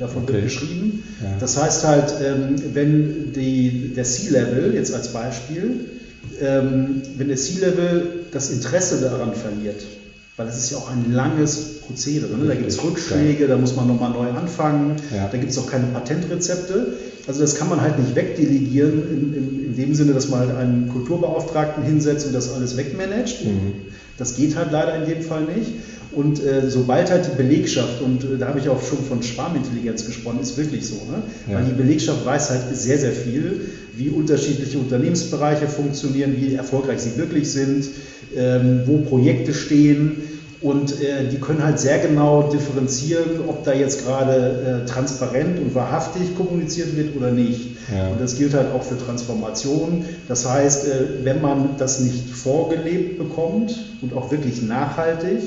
davon 0.00 0.22
okay. 0.22 0.34
wird 0.34 0.44
beschrieben. 0.44 1.04
Ja. 1.22 1.36
Das 1.38 1.62
heißt 1.62 1.86
halt, 1.86 2.14
ähm, 2.24 2.56
wenn 2.72 3.32
die, 3.32 3.92
der 3.94 4.04
C-Level, 4.04 4.74
jetzt 4.74 4.94
als 4.94 5.08
Beispiel, 5.08 5.80
ähm, 6.40 7.02
wenn 7.16 7.28
der 7.28 7.36
C-Level 7.36 8.24
das 8.32 8.50
Interesse 8.50 9.00
daran 9.00 9.34
verliert, 9.34 9.82
weil 10.36 10.46
das 10.46 10.58
ist 10.58 10.70
ja 10.70 10.76
auch 10.76 10.90
ein 10.90 11.12
langes 11.12 11.80
Prozedere. 11.80 12.36
Ne? 12.36 12.46
Da 12.46 12.54
gibt 12.54 12.68
es 12.68 12.82
Rückschläge, 12.82 13.46
da 13.46 13.56
muss 13.56 13.74
man 13.74 13.86
nochmal 13.86 14.10
neu 14.10 14.30
anfangen, 14.30 14.96
ja. 15.14 15.28
da 15.28 15.38
gibt 15.38 15.50
es 15.50 15.58
auch 15.58 15.66
keine 15.66 15.86
Patentrezepte. 15.86 16.94
Also 17.26 17.40
das 17.40 17.56
kann 17.56 17.68
man 17.68 17.80
halt 17.80 17.98
nicht 17.98 18.14
wegdelegieren 18.14 19.02
in, 19.10 19.34
in, 19.34 19.64
in, 19.66 19.76
dem 19.76 19.94
Sinne, 19.94 20.12
dass 20.12 20.28
man 20.28 20.40
halt 20.40 20.56
einen 20.56 20.88
Kulturbeauftragten 20.90 21.82
hinsetzt 21.82 22.26
und 22.26 22.34
das 22.34 22.52
alles 22.52 22.76
wegmanagt. 22.76 23.44
Mhm. 23.44 23.72
Das 24.18 24.36
geht 24.36 24.56
halt 24.56 24.72
leider 24.72 24.96
in 24.96 25.08
dem 25.08 25.22
Fall 25.22 25.44
nicht. 25.44 25.72
Und 26.12 26.42
äh, 26.42 26.70
sobald 26.70 27.10
halt 27.10 27.26
die 27.26 27.36
Belegschaft, 27.36 28.00
und 28.00 28.24
äh, 28.24 28.38
da 28.38 28.48
habe 28.48 28.58
ich 28.58 28.68
auch 28.68 28.82
schon 28.82 29.04
von 29.04 29.22
Schwarmintelligenz 29.22 30.06
gesprochen, 30.06 30.40
ist 30.40 30.56
wirklich 30.56 30.86
so, 30.86 30.94
ne? 30.94 31.22
Ja. 31.46 31.58
weil 31.58 31.64
die 31.64 31.72
Belegschaft 31.72 32.24
weiß 32.24 32.50
halt 32.50 32.62
sehr, 32.74 32.98
sehr 32.98 33.12
viel, 33.12 33.60
wie 33.94 34.10
unterschiedliche 34.10 34.78
Unternehmensbereiche 34.78 35.66
funktionieren, 35.66 36.36
wie 36.38 36.54
erfolgreich 36.54 37.00
sie 37.00 37.16
wirklich 37.16 37.50
sind, 37.50 37.86
wo 38.86 38.98
Projekte 38.98 39.54
stehen. 39.54 40.22
Und 40.60 41.00
äh, 41.02 41.28
die 41.30 41.36
können 41.36 41.62
halt 41.62 41.78
sehr 41.78 41.98
genau 41.98 42.50
differenzieren, 42.50 43.40
ob 43.46 43.64
da 43.64 43.74
jetzt 43.74 44.04
gerade 44.04 44.82
äh, 44.84 44.88
transparent 44.88 45.58
und 45.58 45.74
wahrhaftig 45.74 46.34
kommuniziert 46.34 46.96
wird 46.96 47.14
oder 47.14 47.30
nicht. 47.30 47.76
Ja. 47.94 48.08
Und 48.08 48.20
das 48.20 48.36
gilt 48.36 48.54
halt 48.54 48.72
auch 48.72 48.82
für 48.82 48.98
Transformation. 48.98 50.06
Das 50.28 50.48
heißt, 50.48 50.86
äh, 50.86 50.90
wenn 51.24 51.42
man 51.42 51.76
das 51.78 52.00
nicht 52.00 52.30
vorgelebt 52.30 53.18
bekommt 53.18 53.76
und 54.00 54.14
auch 54.14 54.30
wirklich 54.30 54.62
nachhaltig, 54.62 55.40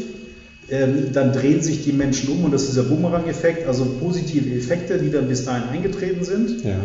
ähm, 0.70 1.12
dann 1.12 1.34
drehen 1.34 1.62
sich 1.62 1.84
die 1.84 1.92
Menschen 1.92 2.30
um 2.30 2.44
und 2.46 2.54
das 2.54 2.62
ist 2.64 2.72
dieser 2.72 2.84
Bumerang-Effekt, 2.84 3.68
also 3.68 3.86
positive 4.00 4.56
Effekte, 4.56 5.00
die 5.00 5.10
dann 5.10 5.28
bis 5.28 5.44
dahin 5.44 5.70
eingetreten 5.70 6.24
sind, 6.24 6.64
ja. 6.64 6.76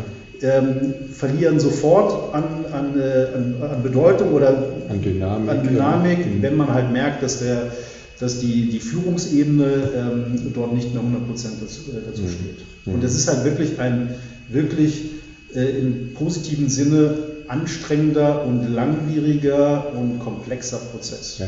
Ähm, 0.43 0.95
verlieren 1.13 1.61
sofort 1.61 2.35
an, 2.35 2.45
an, 2.73 2.99
äh, 2.99 3.27
an, 3.35 3.55
an, 3.63 3.83
Bedeutung 3.83 4.33
oder 4.33 4.73
an 4.89 5.01
Dynamik, 5.03 5.51
an 5.51 5.63
Dynamik 5.63 6.19
ja. 6.19 6.43
wenn 6.43 6.57
man 6.57 6.73
halt 6.73 6.93
merkt, 6.93 7.23
dass, 7.23 7.41
der, 7.41 7.73
dass 8.21 8.41
die, 8.41 8.71
die 8.71 8.81
Führungsebene 8.81 9.65
ähm, 9.97 10.53
dort 10.55 10.75
nicht 10.75 10.93
mehr 10.93 11.03
100% 11.03 11.09
dazu, 11.61 11.91
äh, 11.91 12.01
dazu 12.07 12.23
mhm. 12.23 12.29
steht. 12.29 12.65
Mhm. 12.87 12.95
Und 12.95 13.05
das 13.05 13.15
ist 13.15 13.29
halt 13.29 13.45
wirklich 13.45 13.79
ein 13.79 14.15
wirklich 14.49 15.11
äh, 15.55 15.79
im 15.79 16.15
positiven 16.15 16.69
Sinne 16.69 17.15
anstrengender 17.49 18.45
und 18.45 18.75
langwieriger 18.75 19.93
und 19.95 20.19
komplexer 20.19 20.79
Prozess. 20.79 21.39
Ja. 21.39 21.47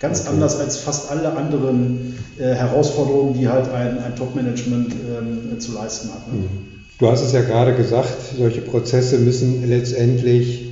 Ganz 0.00 0.22
okay. 0.22 0.30
anders 0.30 0.58
als 0.58 0.78
fast 0.78 1.10
alle 1.10 1.36
anderen 1.36 2.16
äh, 2.38 2.54
Herausforderungen, 2.54 3.38
die 3.38 3.48
halt 3.48 3.70
ein, 3.70 3.98
ein 3.98 4.16
Top-Management 4.16 4.92
ähm, 4.92 5.60
zu 5.60 5.72
leisten 5.72 6.10
hat. 6.12 6.26
Ne? 6.32 6.40
Mhm. 6.40 6.71
Du 6.98 7.10
hast 7.10 7.22
es 7.22 7.32
ja 7.32 7.40
gerade 7.42 7.74
gesagt, 7.74 8.16
solche 8.38 8.60
Prozesse 8.60 9.18
müssen 9.18 9.68
letztendlich, 9.68 10.68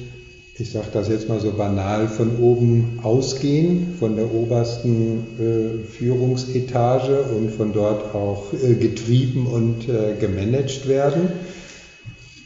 ich 0.56 0.70
sage 0.70 0.86
das 0.92 1.08
jetzt 1.08 1.28
mal 1.28 1.40
so 1.40 1.52
banal, 1.52 2.08
von 2.08 2.38
oben 2.38 3.00
ausgehen, 3.02 3.94
von 3.98 4.16
der 4.16 4.32
obersten 4.32 5.26
äh, 5.38 5.86
Führungsetage 5.86 7.22
und 7.22 7.50
von 7.50 7.72
dort 7.72 8.14
auch 8.14 8.52
äh, 8.52 8.74
getrieben 8.74 9.46
und 9.46 9.88
äh, 9.88 10.14
gemanagt 10.20 10.86
werden. 10.86 11.28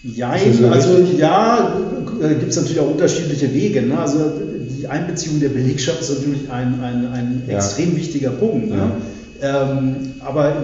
Jein, 0.02 0.52
so 0.52 0.68
also 0.68 0.98
ja, 1.18 1.80
äh, 2.20 2.34
gibt 2.34 2.50
es 2.50 2.56
natürlich 2.56 2.80
auch 2.80 2.90
unterschiedliche 2.90 3.52
Wege. 3.52 3.82
Ne? 3.82 3.98
Also 3.98 4.32
die 4.80 4.86
Einbeziehung 4.86 5.40
der 5.40 5.48
Belegschaft 5.48 6.02
ist 6.02 6.10
natürlich 6.10 6.50
ein, 6.50 6.80
ein, 6.80 7.06
ein 7.06 7.42
ja. 7.48 7.56
extrem 7.56 7.96
wichtiger 7.96 8.30
Punkt. 8.30 8.70
Ne? 8.70 8.92
Ähm, 9.42 10.14
aber 10.20 10.54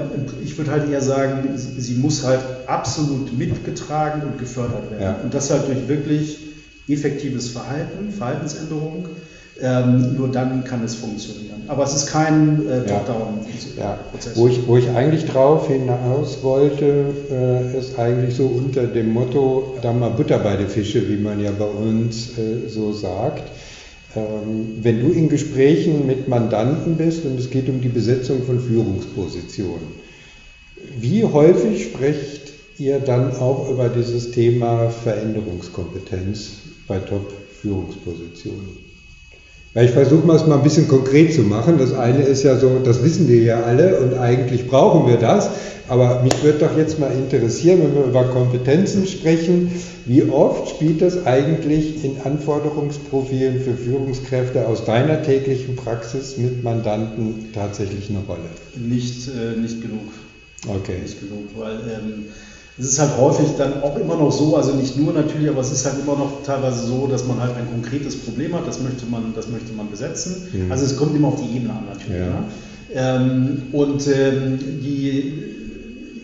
ich 0.42 0.56
würde 0.56 0.70
halt 0.70 0.90
eher 0.90 1.02
sagen, 1.02 1.48
sie, 1.56 1.80
sie, 1.80 1.94
muss 1.94 2.24
halt 2.24 2.40
absolut 2.66 3.36
mitgetragen 3.36 4.22
und 4.22 4.38
gefördert 4.38 4.90
werden. 4.90 5.02
Ja. 5.02 5.16
Und 5.22 5.34
das 5.34 5.50
halt 5.50 5.68
durch 5.68 5.88
wirklich 5.88 6.38
effektives 6.88 7.48
Verhalten, 7.50 8.10
Verhaltensänderung. 8.10 9.08
Ähm, 9.62 10.16
nur 10.16 10.28
dann 10.28 10.64
kann 10.64 10.82
es 10.84 10.94
funktionieren. 10.94 11.64
Aber 11.68 11.84
es 11.84 11.94
ist 11.94 12.06
kein 12.06 12.66
äh, 12.66 12.86
Top-Down-Prozess. 12.86 13.76
Ja. 13.76 13.98
Wo, 14.34 14.48
ich, 14.48 14.66
wo 14.66 14.78
ich 14.78 14.88
eigentlich 14.90 15.26
drauf 15.26 15.68
hinaus 15.68 16.42
wollte, 16.42 17.14
äh, 17.30 17.78
ist 17.78 17.98
eigentlich 17.98 18.34
so 18.34 18.46
unter 18.46 18.86
dem 18.86 19.12
Motto, 19.12 19.76
da 19.82 19.92
mal 19.92 20.10
Butter 20.10 20.38
bei 20.38 20.56
den 20.56 20.68
Fische, 20.68 21.06
wie 21.10 21.16
man 21.16 21.40
ja 21.40 21.50
bei 21.50 21.66
uns 21.66 22.38
äh, 22.38 22.68
so 22.68 22.92
sagt. 22.92 23.42
Ähm, 24.16 24.78
wenn 24.82 25.00
du 25.00 25.12
in 25.12 25.28
Gesprächen 25.28 26.06
mit 26.06 26.26
Mandanten 26.26 26.96
bist 26.96 27.24
und 27.24 27.38
es 27.38 27.50
geht 27.50 27.68
um 27.68 27.80
die 27.80 27.88
Besetzung 27.88 28.42
von 28.42 28.58
Führungspositionen, 28.58 29.86
wie 30.98 31.24
häufig 31.24 31.84
sprecht 31.84 32.52
ihr 32.78 32.98
dann 32.98 33.36
auch 33.36 33.70
über 33.70 33.88
dieses 33.88 34.32
Thema 34.32 34.90
Veränderungskompetenz 34.90 36.52
bei 36.88 36.98
Top-Führungspositionen? 36.98 38.89
Ja, 39.72 39.82
ich 39.82 39.92
versuche 39.92 40.26
mal 40.26 40.34
es 40.34 40.46
mal 40.46 40.56
ein 40.56 40.64
bisschen 40.64 40.88
konkret 40.88 41.32
zu 41.32 41.42
machen. 41.42 41.78
Das 41.78 41.92
eine 41.92 42.22
ist 42.22 42.42
ja 42.42 42.56
so, 42.56 42.80
das 42.84 43.04
wissen 43.04 43.28
wir 43.28 43.40
ja 43.40 43.62
alle 43.62 44.00
und 44.00 44.14
eigentlich 44.14 44.66
brauchen 44.66 45.08
wir 45.08 45.16
das. 45.16 45.48
Aber 45.86 46.22
mich 46.22 46.42
würde 46.42 46.58
doch 46.58 46.76
jetzt 46.76 46.98
mal 46.98 47.12
interessieren, 47.12 47.80
wenn 47.82 47.94
wir 47.94 48.04
über 48.04 48.24
Kompetenzen 48.24 49.06
sprechen, 49.06 49.70
wie 50.06 50.24
oft 50.24 50.70
spielt 50.70 51.02
das 51.02 51.24
eigentlich 51.24 52.04
in 52.04 52.20
Anforderungsprofilen 52.20 53.60
für 53.60 53.74
Führungskräfte 53.74 54.66
aus 54.66 54.84
deiner 54.84 55.22
täglichen 55.22 55.76
Praxis 55.76 56.36
mit 56.36 56.64
Mandanten 56.64 57.50
tatsächlich 57.52 58.08
eine 58.10 58.20
Rolle? 58.26 58.50
Nicht, 58.76 59.28
äh, 59.28 59.56
nicht 59.56 59.82
genug. 59.82 60.12
Okay. 60.66 60.96
Nicht 61.02 61.20
genug, 61.20 61.48
weil 61.56 61.76
ähm, 61.76 62.24
es 62.80 62.86
ist 62.86 62.98
halt 62.98 63.16
häufig 63.18 63.48
dann 63.58 63.82
auch 63.82 63.96
immer 63.98 64.16
noch 64.16 64.32
so, 64.32 64.56
also 64.56 64.72
nicht 64.72 64.96
nur 64.96 65.12
natürlich, 65.12 65.50
aber 65.50 65.60
es 65.60 65.70
ist 65.70 65.84
halt 65.84 65.96
immer 66.02 66.16
noch 66.16 66.42
teilweise 66.44 66.86
so, 66.86 67.06
dass 67.06 67.26
man 67.26 67.38
halt 67.38 67.54
ein 67.56 67.68
konkretes 67.70 68.16
Problem 68.16 68.54
hat, 68.54 68.66
das 68.66 68.80
möchte 68.80 69.04
man, 69.04 69.34
das 69.34 69.48
möchte 69.48 69.72
man 69.74 69.90
besetzen. 69.90 70.48
Mhm. 70.50 70.72
Also 70.72 70.86
es 70.86 70.96
kommt 70.96 71.14
immer 71.14 71.28
auf 71.28 71.40
die 71.40 71.56
Ebene 71.56 71.74
an 71.74 71.84
natürlich. 71.92 72.22
Ja. 72.22 72.26
Ne? 72.26 72.44
Ähm, 72.92 73.62
und 73.72 74.06
ähm, 74.08 74.58
die, 74.82 75.34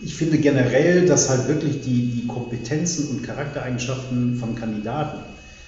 ich 0.03 0.15
finde 0.15 0.39
generell, 0.39 1.05
dass 1.05 1.29
halt 1.29 1.47
wirklich 1.47 1.81
die, 1.81 2.07
die 2.07 2.27
Kompetenzen 2.27 3.09
und 3.09 3.23
Charaktereigenschaften 3.23 4.37
von 4.37 4.55
Kandidaten 4.55 5.19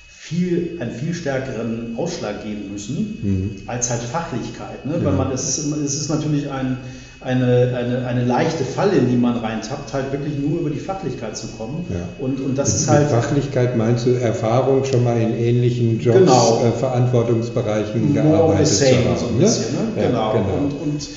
viel, 0.07 0.77
einen 0.79 0.91
viel 0.91 1.13
stärkeren 1.13 1.95
Ausschlag 1.97 2.43
geben 2.43 2.71
müssen, 2.71 3.19
mhm. 3.21 3.51
als 3.67 3.91
halt 3.91 4.01
Fachlichkeit. 4.01 4.87
Ne? 4.87 4.93
Ja. 4.97 5.05
Weil 5.05 5.13
man, 5.13 5.31
es 5.31 5.57
ist, 5.59 5.71
es 5.71 6.01
ist 6.01 6.09
natürlich 6.09 6.49
ein, 6.49 6.77
eine, 7.21 7.73
eine, 7.75 8.07
eine 8.07 8.23
leichte 8.23 8.63
Falle, 8.63 8.93
in 8.93 9.09
die 9.09 9.17
man 9.17 9.37
reintappt, 9.37 9.93
halt 9.93 10.11
wirklich 10.13 10.37
nur 10.39 10.61
über 10.61 10.69
die 10.69 10.79
Fachlichkeit 10.79 11.35
zu 11.35 11.47
kommen. 11.47 11.85
Ja. 11.89 11.97
Und, 12.23 12.39
und 12.39 12.57
das 12.57 12.69
Mit 12.69 12.81
ist 12.81 12.89
halt. 12.89 13.09
Fachlichkeit 13.09 13.75
meinst 13.75 14.05
du 14.05 14.11
Erfahrung 14.11 14.85
schon 14.85 15.03
mal 15.03 15.19
in 15.19 15.35
ähnlichen 15.35 15.99
Jobs, 15.99 16.17
Genau. 16.17 16.63
äh, 16.65 16.71
Verantwortungsbereichen 16.79 18.13
more 18.13 18.25
of 18.25 18.57
the 18.57 18.63
gearbeitet 18.63 18.67
same, 18.67 18.91
zu 18.91 19.09
haben. 19.09 19.17
so 19.19 19.27
ein 19.27 19.33
ne? 19.35 19.39
bisschen. 19.41 19.75
Ne? 19.75 20.01
Ja, 20.01 20.07
genau. 20.07 20.31
genau. 20.31 20.57
Und, 20.57 20.71
und 20.81 21.07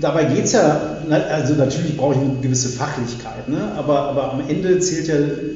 dabei 0.00 0.24
geht 0.24 0.44
es 0.44 0.52
ja, 0.52 0.98
also 1.30 1.54
natürlich 1.54 1.96
brauche 1.96 2.14
ich 2.14 2.20
eine 2.20 2.34
gewisse 2.42 2.68
Fachlichkeit, 2.68 3.48
ne? 3.48 3.72
aber, 3.76 4.00
aber 4.00 4.32
am 4.34 4.42
Ende 4.48 4.78
zählt 4.80 5.08
ja 5.08 5.14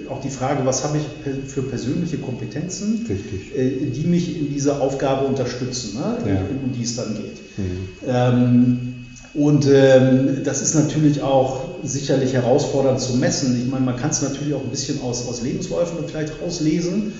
auch 0.08 0.22
die 0.22 0.30
Frage, 0.30 0.64
was 0.64 0.84
habe 0.84 0.98
ich 0.98 1.04
für 1.46 1.62
persönliche 1.62 2.16
Kompetenzen, 2.16 3.06
äh, 3.54 3.90
die 3.90 4.04
mich 4.06 4.38
in 4.38 4.52
dieser 4.52 4.80
Aufgabe 4.80 5.26
unterstützen, 5.26 5.98
ne? 5.98 6.16
Ja. 6.26 6.40
um, 6.40 6.68
um 6.68 6.72
die 6.72 6.82
es 6.82 6.96
dann 6.96 7.14
geht. 7.14 7.58
Mhm. 7.58 7.88
Ähm, 8.08 8.91
und 9.34 9.66
ähm, 9.66 10.42
das 10.44 10.60
ist 10.60 10.74
natürlich 10.74 11.22
auch 11.22 11.64
sicherlich 11.82 12.34
herausfordernd 12.34 13.00
zu 13.00 13.16
messen. 13.16 13.58
Ich 13.62 13.70
meine, 13.70 13.84
man 13.84 13.96
kann 13.96 14.10
es 14.10 14.20
natürlich 14.20 14.54
auch 14.54 14.62
ein 14.62 14.70
bisschen 14.70 15.00
aus, 15.02 15.26
aus 15.26 15.42
Lebensläufen 15.42 15.98
vielleicht 16.06 16.34
rauslesen 16.42 17.14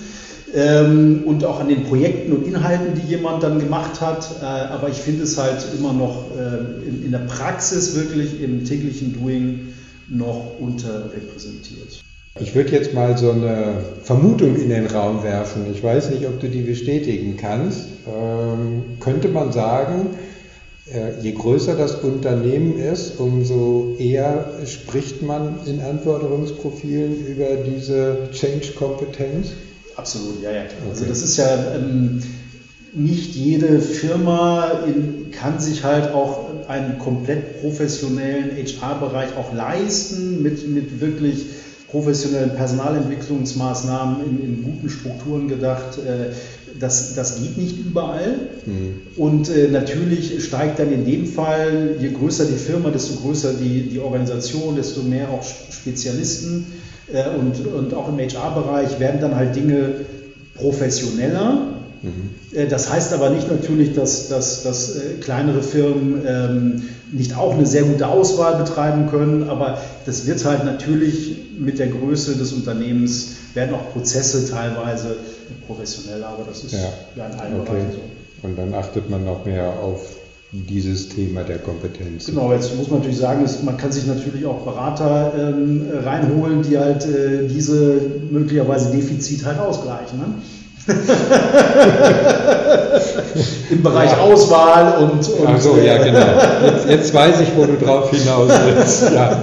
ähm, 0.55 1.23
und 1.25 1.45
auch 1.45 1.61
an 1.61 1.69
den 1.69 1.85
Projekten 1.85 2.33
und 2.33 2.47
Inhalten, 2.47 2.95
die 2.95 3.09
jemand 3.09 3.43
dann 3.43 3.59
gemacht 3.59 4.01
hat. 4.01 4.29
Äh, 4.43 4.45
aber 4.45 4.91
ich 4.91 4.99
finde 4.99 5.25
es 5.25 5.39
halt 5.39 5.65
immer 5.79 5.93
noch 5.95 6.27
äh, 6.37 6.87
in, 6.87 7.05
in 7.05 7.11
der 7.13 7.21
Praxis 7.21 7.95
wirklich 7.95 8.43
im 8.43 8.65
täglichen 8.65 9.15
Doing 9.15 9.73
noch 10.09 10.59
unterrepräsentiert. 10.61 12.03
Ich 12.41 12.55
würde 12.55 12.73
jetzt 12.73 12.95
mal 12.95 13.17
so 13.17 13.31
eine 13.31 13.77
Vermutung 14.03 14.57
in 14.57 14.71
den 14.71 14.87
Raum 14.87 15.23
werfen. 15.23 15.67
Ich 15.73 15.83
weiß 15.83 16.11
nicht, 16.11 16.27
ob 16.27 16.41
du 16.41 16.49
die 16.49 16.63
bestätigen 16.63 17.37
kannst. 17.37 17.87
Ähm, 18.07 18.99
könnte 19.01 19.29
man 19.29 19.53
sagen, 19.53 20.11
je 21.23 21.33
größer 21.33 21.75
das 21.75 21.97
Unternehmen 21.97 22.79
ist, 22.79 23.19
umso 23.19 23.97
eher 23.99 24.47
spricht 24.67 25.23
man 25.23 25.61
in 25.67 25.81
Anforderungsprofilen 25.81 27.27
über 27.27 27.57
diese 27.57 28.29
Change-Kompetenz? 28.33 29.49
Absolut, 29.97 30.43
ja, 30.43 30.51
ja. 30.51 30.65
klar. 30.65 30.81
Also 30.91 31.03
Okay. 31.03 31.09
das 31.09 31.23
ist 31.23 31.37
ja 31.37 31.75
ähm, 31.75 32.23
nicht 32.95 33.35
jede 33.35 33.81
Firma 33.81 34.85
in, 34.87 35.31
kann 35.31 35.61
sich 35.61 35.85
halt 35.85 36.13
auch 36.13 36.69
einen 36.69 36.99
komplett 36.99 37.61
professionellen 37.61 38.51
HR-Bereich 38.57 39.37
auch 39.37 39.53
leisten 39.53 40.43
mit, 40.43 40.69
mit 40.69 41.01
wirklich 41.01 41.47
professionellen 41.91 42.55
Personalentwicklungsmaßnahmen 42.55 44.25
in, 44.27 44.45
in 44.45 44.63
guten 44.63 44.89
Strukturen 44.89 45.49
gedacht. 45.49 45.99
Äh, 45.99 46.33
das, 46.79 47.15
das 47.15 47.41
geht 47.41 47.57
nicht 47.59 47.79
überall. 47.79 48.35
Und 49.17 49.49
äh, 49.49 49.69
natürlich 49.69 50.45
steigt 50.45 50.79
dann 50.79 50.93
in 50.93 51.05
dem 51.05 51.27
Fall, 51.27 51.97
je 52.01 52.11
größer 52.11 52.45
die 52.47 52.57
Firma, 52.57 52.91
desto 52.91 53.15
größer 53.21 53.55
die, 53.55 53.83
die 53.89 53.99
Organisation, 54.01 54.77
desto 54.77 55.03
mehr 55.03 55.29
auch 55.31 55.43
Spezialisten. 55.71 56.67
Äh, 57.13 57.37
und, 57.39 57.67
und 57.67 57.95
auch 57.95 58.09
im 58.09 58.19
HR-Bereich 58.19 58.99
werden 59.01 59.21
dann 59.21 59.37
halt 59.37 59.55
Dinge 59.57 59.95
professioneller. 60.55 61.69
Äh, 62.53 62.67
Das 62.67 62.91
heißt 62.91 63.13
aber 63.13 63.31
nicht 63.31 63.51
natürlich, 63.51 63.95
dass, 63.95 64.29
dass, 64.29 64.63
dass 64.63 64.97
äh, 64.97 65.01
kleinere 65.21 65.63
Firmen 65.63 66.23
ähm, 66.27 66.83
nicht 67.13 67.37
auch 67.37 67.55
eine 67.55 67.67
sehr 67.67 67.83
gute 67.83 68.09
Auswahl 68.09 68.57
betreiben 68.57 69.09
können, 69.11 69.49
aber 69.49 69.79
das 70.07 70.27
wird 70.27 70.45
halt 70.45 70.65
natürlich 70.65 71.42
mit 71.59 71.79
der 71.79 71.89
Größe 71.89 72.37
des 72.37 72.53
Unternehmens 72.53 73.37
werden 73.55 73.75
auch 73.75 73.93
Prozesse 73.93 74.49
teilweise 74.51 75.17
professioneller, 75.67 76.29
aber 76.29 76.45
das 76.49 76.65
ist 76.65 76.73
Ja. 76.73 76.79
ja, 77.17 77.27
in 77.27 77.39
allen 77.41 77.61
Okay. 77.61 77.71
Bereichen 77.73 77.93
so. 77.93 78.47
Und 78.49 78.59
dann 78.59 78.75
achtet 78.75 79.09
man 79.11 79.25
noch 79.25 79.45
mehr 79.45 79.65
auf 79.83 80.01
dieses 80.51 81.09
Thema 81.09 81.43
der 81.45 81.59
Kompetenz. 81.59 82.27
Genau, 82.27 82.53
jetzt 82.53 82.77
muss 82.77 82.89
man 82.91 82.99
natürlich 82.99 83.19
sagen, 83.19 83.43
es- 83.45 83.63
man 83.63 83.77
kann 83.79 83.91
sich 83.93 84.07
natürlich 84.07 84.45
auch 84.45 84.61
Berater 84.65 85.33
ähm, 85.39 85.87
reinholen, 86.05 86.63
die 86.63 86.77
halt 86.77 87.05
äh, 87.07 87.47
diese 87.49 88.01
möglicherweise 88.31 88.91
Defizit 88.91 89.45
halt 89.47 89.59
ausgleichen. 89.59 90.19
Ne? 90.19 90.35
Im 93.71 93.83
Bereich 93.83 94.11
Ja. 94.11 94.19
Auswahl 94.19 95.03
und, 95.05 95.27
und 95.29 95.47
Ach 95.47 95.61
so, 95.61 95.77
ja, 95.79 95.99
genau. 96.03 96.19
Jetzt, 96.67 96.89
jetzt 96.89 97.15
weiß 97.15 97.41
ich, 97.41 97.49
wo 97.57 97.65
du 97.65 97.77
drauf 97.77 98.11
hinaus 98.11 98.51
willst. 98.67 99.03
Ja. 99.13 99.43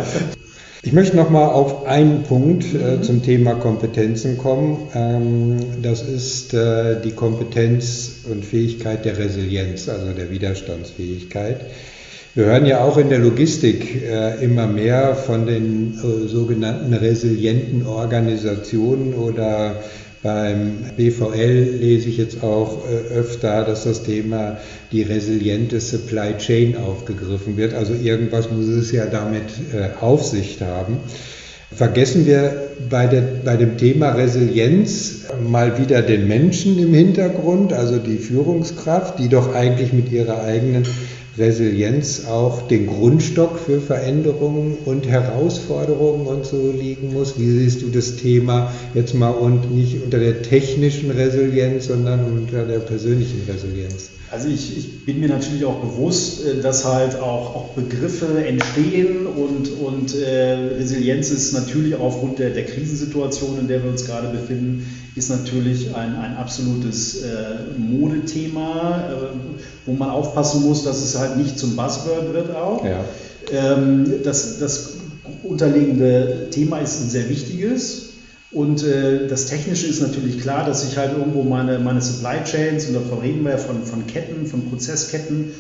Ich 0.81 0.93
möchte 0.93 1.17
noch 1.17 1.29
mal 1.29 1.47
auf 1.47 1.87
einen 1.87 2.23
Punkt 2.23 2.63
äh, 2.73 3.01
zum 3.01 3.21
Thema 3.21 3.55
Kompetenzen 3.55 4.37
kommen. 4.37 4.87
Ähm, 4.95 5.81
das 5.81 6.01
ist 6.01 6.53
äh, 6.53 7.01
die 7.01 7.11
Kompetenz 7.11 8.21
und 8.31 8.45
Fähigkeit 8.45 9.03
der 9.03 9.17
Resilienz, 9.17 9.89
also 9.89 10.13
der 10.13 10.31
Widerstandsfähigkeit. 10.31 11.65
Wir 12.33 12.45
hören 12.45 12.65
ja 12.65 12.81
auch 12.81 12.97
in 12.97 13.09
der 13.09 13.19
Logistik 13.19 14.03
äh, 14.03 14.41
immer 14.41 14.67
mehr 14.67 15.15
von 15.15 15.45
den 15.45 15.95
äh, 15.97 16.27
sogenannten 16.29 16.93
resilienten 16.93 17.85
Organisationen 17.85 19.15
oder 19.15 19.83
beim 20.21 20.79
BVL 20.97 21.77
lese 21.79 22.09
ich 22.09 22.17
jetzt 22.17 22.43
auch 22.43 22.85
äh, 22.85 23.13
öfter, 23.13 23.63
dass 23.63 23.85
das 23.85 24.03
Thema 24.03 24.57
die 24.91 25.03
resiliente 25.03 25.79
Supply 25.79 26.37
Chain 26.37 26.75
aufgegriffen 26.77 27.55
wird. 27.55 27.73
Also 27.73 27.93
irgendwas 27.93 28.51
muss 28.51 28.67
es 28.67 28.91
ja 28.91 29.05
damit 29.05 29.43
äh, 29.73 29.89
auf 30.01 30.25
sich 30.25 30.61
haben. 30.61 30.97
Vergessen 31.71 32.25
wir 32.25 32.71
bei, 32.89 33.05
der, 33.05 33.21
bei 33.45 33.55
dem 33.55 33.77
Thema 33.77 34.09
Resilienz 34.09 35.25
mal 35.47 35.77
wieder 35.77 36.01
den 36.01 36.27
Menschen 36.27 36.79
im 36.79 36.93
Hintergrund, 36.93 37.73
also 37.73 37.99
die 37.99 38.17
Führungskraft, 38.17 39.19
die 39.19 39.29
doch 39.29 39.53
eigentlich 39.53 39.93
mit 39.93 40.11
ihrer 40.11 40.43
eigenen 40.43 40.83
Resilienz 41.39 42.25
auch 42.25 42.67
den 42.67 42.87
Grundstock 42.87 43.57
für 43.57 43.79
Veränderungen 43.79 44.77
und 44.85 45.07
Herausforderungen 45.07 46.27
und 46.27 46.45
so 46.45 46.71
liegen 46.71 47.13
muss. 47.13 47.39
Wie 47.39 47.49
siehst 47.49 47.81
du 47.81 47.89
das 47.89 48.17
Thema 48.17 48.71
jetzt 48.93 49.13
mal 49.15 49.31
und 49.31 49.73
nicht 49.73 50.03
unter 50.03 50.19
der 50.19 50.41
technischen 50.41 51.11
Resilienz, 51.11 51.87
sondern 51.87 52.25
unter 52.25 52.65
der 52.65 52.79
persönlichen 52.79 53.41
Resilienz? 53.47 54.09
Also 54.31 54.47
ich, 54.47 54.77
ich 54.77 55.05
bin 55.05 55.19
mir 55.21 55.29
natürlich 55.29 55.65
auch 55.65 55.81
bewusst, 55.81 56.45
äh, 56.45 56.61
dass 56.61 56.85
halt 56.85 57.15
auch, 57.15 57.55
auch 57.55 57.69
Begriffe 57.69 58.45
entstehen 58.45 59.25
und, 59.25 59.71
und 59.71 60.15
äh, 60.15 60.75
Resilienz 60.77 61.31
ist 61.31 61.53
natürlich 61.53 61.95
aufgrund 61.95 62.37
der, 62.37 62.51
der 62.51 62.65
Krisensituation, 62.65 63.57
in 63.59 63.67
der 63.67 63.83
wir 63.83 63.89
uns 63.89 64.05
gerade 64.05 64.27
befinden, 64.27 64.85
ist 65.15 65.29
natürlich 65.29 65.95
ein, 65.95 66.15
ein 66.15 66.37
absolutes 66.37 67.23
äh, 67.23 67.77
Modethema, 67.77 69.09
äh, 69.09 69.15
wo 69.85 69.93
man 69.93 70.09
aufpassen 70.09 70.63
muss, 70.63 70.83
dass 70.83 71.03
es 71.03 71.17
halt 71.17 71.37
nicht 71.37 71.57
zum 71.57 71.75
Buzzword 71.75 72.33
wird 72.33 72.55
auch. 72.55 72.85
Ja. 72.85 73.03
Ähm, 73.51 74.05
das, 74.23 74.59
das 74.59 74.93
unterliegende 75.43 76.47
Thema 76.51 76.79
ist 76.79 77.01
ein 77.01 77.09
sehr 77.09 77.29
wichtiges. 77.29 78.09
Und 78.51 78.83
äh, 78.83 79.27
das 79.27 79.45
Technische 79.45 79.87
ist 79.87 80.01
natürlich 80.01 80.41
klar, 80.41 80.65
dass 80.65 80.83
ich 80.83 80.97
halt 80.97 81.15
irgendwo 81.17 81.43
meine, 81.43 81.77
meine 81.79 82.01
Supply 82.01 82.43
Chains, 82.43 82.87
und 82.87 82.95
davon 82.95 83.19
reden 83.19 83.43
wir 83.43 83.51
ja 83.51 83.57
von, 83.57 83.83
von 83.83 84.07
Ketten, 84.07 84.47
von 84.47 84.69
Prozessketten, 84.69 85.51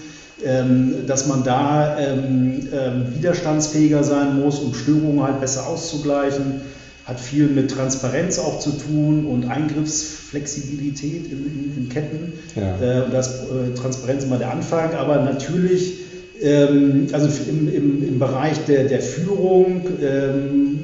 ähm, 0.43 0.95
dass 1.05 1.27
man 1.27 1.43
da 1.43 1.99
ähm, 1.99 2.67
ähm, 2.73 3.13
widerstandsfähiger 3.15 4.03
sein 4.03 4.39
muss, 4.39 4.59
um 4.59 4.73
Störungen 4.73 5.21
halt 5.21 5.39
besser 5.39 5.67
auszugleichen. 5.67 6.61
Hat 7.09 7.19
viel 7.19 7.47
mit 7.47 7.71
Transparenz 7.71 8.37
auch 8.37 8.59
zu 8.59 8.69
tun 8.69 9.25
und 9.25 9.49
Eingriffsflexibilität 9.49 11.31
in, 11.31 11.45
in, 11.45 11.73
in 11.75 11.89
Ketten. 11.89 12.33
Ja. 12.55 12.79
Äh, 12.79 13.05
und 13.05 13.13
das 13.13 13.45
äh, 13.45 13.73
Transparenz 13.75 14.25
immer 14.25 14.37
der 14.37 14.51
Anfang, 14.51 14.93
aber 14.93 15.23
natürlich, 15.23 15.95
ähm, 16.39 17.07
also 17.11 17.27
im, 17.49 17.67
im, 17.67 18.07
im 18.07 18.19
Bereich 18.19 18.63
der, 18.65 18.83
der 18.83 19.01
Führung 19.01 19.87
ähm, 19.99 20.79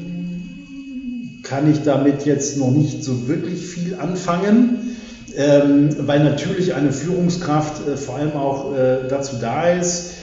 kann 1.44 1.72
ich 1.72 1.84
damit 1.84 2.26
jetzt 2.26 2.58
noch 2.58 2.72
nicht 2.72 3.04
so 3.04 3.28
wirklich 3.28 3.68
viel 3.68 3.94
anfangen, 3.94 4.98
ähm, 5.38 5.90
weil 6.00 6.24
natürlich 6.24 6.74
eine 6.74 6.92
Führungskraft 6.92 7.88
äh, 7.88 7.98
vor 7.98 8.16
allem 8.16 8.32
auch 8.32 8.76
äh, 8.76 9.08
dazu 9.08 9.36
da 9.40 9.70
ist, 9.70 10.14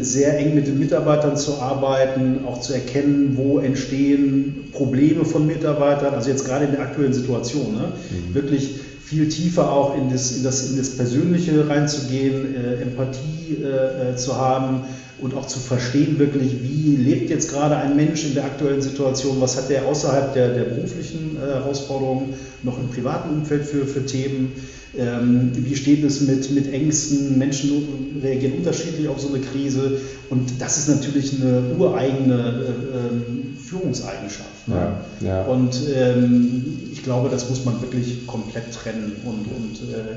sehr 0.00 0.38
eng 0.38 0.54
mit 0.54 0.66
den 0.66 0.78
Mitarbeitern 0.78 1.36
zu 1.36 1.60
arbeiten, 1.60 2.44
auch 2.46 2.60
zu 2.60 2.72
erkennen, 2.74 3.32
wo 3.36 3.58
entstehen 3.58 4.68
Probleme 4.72 5.24
von 5.24 5.46
Mitarbeitern, 5.46 6.14
also 6.14 6.30
jetzt 6.30 6.46
gerade 6.46 6.66
in 6.66 6.72
der 6.72 6.82
aktuellen 6.82 7.12
Situation, 7.12 7.72
ne? 7.72 7.92
wirklich 8.32 8.76
viel 9.12 9.28
tiefer 9.28 9.70
auch 9.70 9.96
in 9.96 10.10
das, 10.10 10.36
in 10.36 10.42
das, 10.42 10.70
in 10.70 10.78
das 10.78 10.96
Persönliche 10.96 11.68
reinzugehen, 11.68 12.54
äh, 12.54 12.82
Empathie 12.82 13.58
äh, 13.62 14.12
äh, 14.12 14.16
zu 14.16 14.36
haben 14.36 14.84
und 15.22 15.34
auch 15.34 15.46
zu 15.46 15.60
verstehen 15.60 16.18
wirklich, 16.18 16.62
wie 16.62 16.96
lebt 16.96 17.30
jetzt 17.30 17.50
gerade 17.50 17.76
ein 17.76 17.96
Mensch 17.96 18.24
in 18.24 18.34
der 18.34 18.44
aktuellen 18.44 18.82
Situation, 18.82 19.40
was 19.40 19.56
hat 19.56 19.70
der 19.70 19.86
außerhalb 19.86 20.34
der, 20.34 20.52
der 20.52 20.64
beruflichen 20.64 21.36
äh, 21.36 21.54
Herausforderungen 21.54 22.34
noch 22.62 22.78
im 22.78 22.88
privaten 22.88 23.30
Umfeld 23.30 23.64
für, 23.64 23.86
für 23.86 24.04
Themen, 24.04 24.52
ähm, 24.98 25.52
wie 25.54 25.76
steht 25.76 26.04
es 26.04 26.20
mit, 26.20 26.50
mit 26.50 26.72
Ängsten, 26.72 27.38
Menschen 27.38 28.20
reagieren 28.22 28.54
unterschiedlich 28.54 29.08
auf 29.08 29.20
so 29.20 29.28
eine 29.28 29.38
Krise 29.38 30.00
und 30.28 30.60
das 30.60 30.76
ist 30.76 30.88
natürlich 30.88 31.40
eine 31.40 31.74
ureigene 31.78 32.34
äh, 32.34 32.96
ähm, 32.98 33.56
Führungseigenschaft. 33.56 34.68
Ne? 34.68 34.92
Ja, 35.20 35.26
ja. 35.26 35.42
Und 35.44 35.80
ähm, 35.94 36.64
ich 36.92 37.02
glaube, 37.04 37.30
das 37.30 37.48
muss 37.48 37.64
man 37.64 37.80
wirklich 37.80 38.26
komplett 38.26 38.72
trennen 38.74 39.16
und, 39.24 39.46
und 39.46 39.92
äh, 39.92 40.16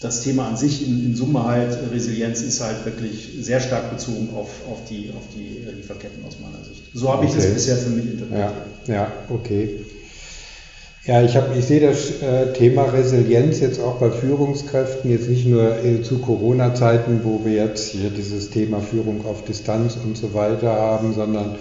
das 0.00 0.22
Thema 0.22 0.48
an 0.48 0.56
sich 0.56 0.86
in, 0.86 1.04
in, 1.04 1.14
Summe 1.14 1.44
halt, 1.44 1.76
Resilienz 1.92 2.40
ist 2.40 2.60
halt 2.60 2.84
wirklich 2.86 3.30
sehr 3.40 3.60
stark 3.60 3.90
bezogen 3.90 4.30
auf, 4.34 4.48
auf, 4.68 4.78
die, 4.88 5.12
auf 5.16 5.24
die 5.34 5.62
Lieferketten 5.76 6.24
aus 6.24 6.38
meiner 6.40 6.64
Sicht. 6.64 6.84
So 6.94 7.12
habe 7.12 7.26
ich 7.26 7.32
okay. 7.32 7.42
das 7.42 7.52
bisher 7.52 7.76
für 7.76 7.90
mich 7.90 8.06
interpretiert. 8.06 8.52
Ja, 8.86 8.94
ja 8.94 9.12
okay. 9.28 9.84
Ja, 11.06 11.22
ich, 11.22 11.34
hab, 11.34 11.56
ich 11.56 11.64
sehe 11.64 11.80
das 11.80 12.22
äh, 12.22 12.52
Thema 12.52 12.84
Resilienz 12.84 13.60
jetzt 13.60 13.80
auch 13.80 13.96
bei 13.96 14.10
Führungskräften, 14.10 15.10
jetzt 15.10 15.28
nicht 15.28 15.46
nur 15.46 15.82
äh, 15.82 16.02
zu 16.02 16.18
Corona-Zeiten, 16.18 17.20
wo 17.24 17.44
wir 17.44 17.54
jetzt 17.54 17.90
hier 17.90 18.10
dieses 18.10 18.50
Thema 18.50 18.80
Führung 18.80 19.24
auf 19.26 19.44
Distanz 19.44 19.96
und 19.96 20.16
so 20.16 20.34
weiter 20.34 20.70
haben, 20.70 21.14
sondern 21.14 21.56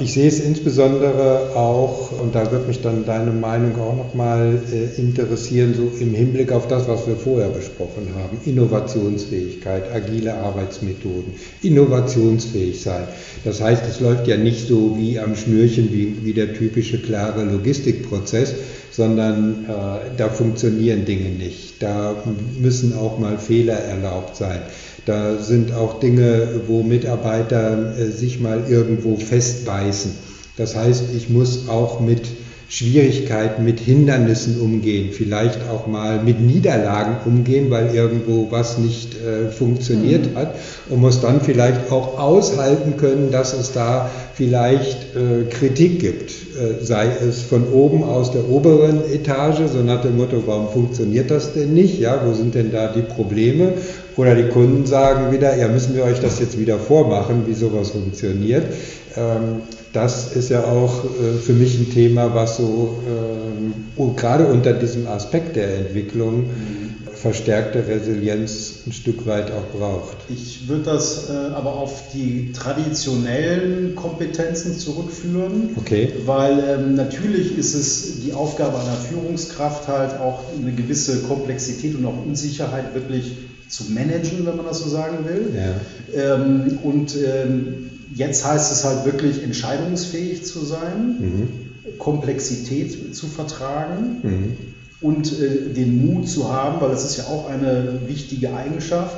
ich 0.00 0.12
sehe 0.12 0.26
es 0.26 0.40
insbesondere 0.40 1.54
auch, 1.54 2.20
und 2.20 2.34
da 2.34 2.50
wird 2.50 2.66
mich 2.66 2.82
dann 2.82 3.04
deine 3.04 3.30
Meinung 3.30 3.78
auch 3.78 3.96
nochmal 3.96 4.58
äh, 4.72 5.00
interessieren, 5.00 5.74
so 5.74 5.90
im 6.00 6.14
Hinblick 6.14 6.52
auf 6.52 6.66
das, 6.66 6.88
was 6.88 7.06
wir 7.06 7.16
vorher 7.16 7.48
besprochen 7.48 8.08
haben. 8.16 8.38
Innovationsfähigkeit, 8.44 9.84
agile 9.92 10.34
Arbeitsmethoden, 10.34 11.34
innovationsfähig 11.62 12.82
sein. 12.82 13.04
Das 13.44 13.60
heißt, 13.60 13.84
es 13.88 14.00
läuft 14.00 14.26
ja 14.26 14.36
nicht 14.36 14.66
so 14.66 14.96
wie 14.98 15.18
am 15.18 15.36
Schnürchen, 15.36 15.92
wie, 15.92 16.24
wie 16.24 16.32
der 16.32 16.54
typische 16.54 17.00
klare 17.00 17.44
Logistikprozess, 17.44 18.54
sondern 18.94 19.64
äh, 19.64 20.16
da 20.16 20.28
funktionieren 20.28 21.04
Dinge 21.04 21.30
nicht. 21.30 21.82
Da 21.82 22.14
müssen 22.60 22.96
auch 22.96 23.18
mal 23.18 23.38
Fehler 23.38 23.74
erlaubt 23.74 24.36
sein. 24.36 24.60
Da 25.06 25.36
sind 25.38 25.74
auch 25.74 26.00
Dinge, 26.00 26.62
wo 26.66 26.82
Mitarbeiter 26.82 27.96
äh, 27.98 28.10
sich 28.10 28.40
mal 28.40 28.64
irgendwo 28.68 29.16
festbeißen. 29.16 30.12
Das 30.56 30.76
heißt, 30.76 31.04
ich 31.16 31.28
muss 31.28 31.68
auch 31.68 32.00
mit 32.00 32.22
Schwierigkeiten, 32.74 33.64
mit 33.64 33.78
Hindernissen 33.78 34.60
umgehen, 34.60 35.10
vielleicht 35.12 35.60
auch 35.70 35.86
mal 35.86 36.20
mit 36.20 36.40
Niederlagen 36.40 37.18
umgehen, 37.24 37.70
weil 37.70 37.94
irgendwo 37.94 38.50
was 38.50 38.78
nicht 38.78 39.14
äh, 39.14 39.48
funktioniert 39.48 40.32
mhm. 40.32 40.36
hat 40.36 40.56
und 40.90 41.00
muss 41.00 41.20
dann 41.20 41.40
vielleicht 41.40 41.92
auch 41.92 42.18
aushalten 42.18 42.96
können, 42.96 43.30
dass 43.30 43.52
es 43.54 43.70
da 43.70 44.10
vielleicht 44.34 45.14
äh, 45.14 45.44
Kritik 45.48 46.00
gibt, 46.00 46.30
äh, 46.32 46.84
sei 46.84 47.06
es 47.06 47.42
von 47.42 47.68
oben 47.72 48.02
aus 48.02 48.32
der 48.32 48.50
oberen 48.50 49.02
Etage, 49.12 49.70
so 49.72 49.78
nach 49.80 50.02
dem 50.02 50.16
Motto, 50.16 50.42
warum 50.44 50.68
funktioniert 50.68 51.30
das 51.30 51.52
denn 51.52 51.74
nicht, 51.74 52.00
ja, 52.00 52.22
wo 52.26 52.34
sind 52.34 52.56
denn 52.56 52.72
da 52.72 52.88
die 52.88 53.02
Probleme 53.02 53.74
oder 54.16 54.34
die 54.34 54.48
Kunden 54.48 54.86
sagen 54.86 55.32
wieder, 55.32 55.56
ja, 55.56 55.68
müssen 55.68 55.94
wir 55.94 56.04
euch 56.04 56.20
das 56.20 56.38
jetzt 56.40 56.58
wieder 56.58 56.78
vormachen, 56.78 57.46
wie 57.46 57.54
sowas 57.54 57.90
funktioniert. 57.90 58.64
Ähm, 59.16 59.62
das 59.92 60.34
ist 60.34 60.50
ja 60.50 60.64
auch 60.64 61.04
äh, 61.04 61.38
für 61.38 61.52
mich 61.52 61.78
ein 61.78 61.90
Thema, 61.92 62.34
was 62.34 62.56
so 62.56 62.98
ähm, 63.08 64.16
gerade 64.16 64.46
unter 64.46 64.72
diesem 64.72 65.06
Aspekt 65.06 65.56
der 65.56 65.76
Entwicklung 65.78 66.38
mhm. 66.38 66.94
verstärkte 67.14 67.86
Resilienz 67.86 68.80
ein 68.86 68.92
Stück 68.92 69.24
weit 69.26 69.52
auch 69.52 69.78
braucht. 69.78 70.16
Ich 70.28 70.68
würde 70.68 70.82
das 70.82 71.30
äh, 71.30 71.54
aber 71.54 71.74
auf 71.74 72.12
die 72.12 72.50
traditionellen 72.52 73.94
Kompetenzen 73.94 74.76
zurückführen, 74.76 75.70
okay. 75.76 76.12
weil 76.26 76.58
ähm, 76.68 76.94
natürlich 76.96 77.56
ist 77.56 77.74
es 77.74 78.20
die 78.24 78.32
Aufgabe 78.32 78.78
einer 78.80 78.96
Führungskraft 78.96 79.86
halt 79.86 80.18
auch 80.18 80.40
eine 80.60 80.72
gewisse 80.72 81.22
Komplexität 81.22 81.94
und 81.94 82.04
auch 82.04 82.26
Unsicherheit 82.26 82.94
wirklich 82.94 83.36
zu 83.68 83.92
managen, 83.92 84.46
wenn 84.46 84.56
man 84.56 84.66
das 84.66 84.80
so 84.80 84.88
sagen 84.88 85.24
will. 85.24 85.54
Ja. 85.54 86.34
Ähm, 86.34 86.78
und 86.82 87.16
ähm, 87.16 87.90
jetzt 88.14 88.44
heißt 88.44 88.72
es 88.72 88.84
halt 88.84 89.04
wirklich 89.04 89.42
entscheidungsfähig 89.42 90.44
zu 90.44 90.64
sein, 90.64 91.16
mhm. 91.18 91.48
Komplexität 91.98 93.14
zu 93.14 93.26
vertragen 93.26 94.20
mhm. 94.22 94.56
und 95.00 95.32
äh, 95.40 95.72
den 95.74 96.06
Mut 96.06 96.28
zu 96.28 96.52
haben, 96.52 96.80
weil 96.80 96.90
das 96.90 97.04
ist 97.04 97.16
ja 97.16 97.24
auch 97.24 97.48
eine 97.48 98.00
wichtige 98.06 98.54
Eigenschaft, 98.54 99.16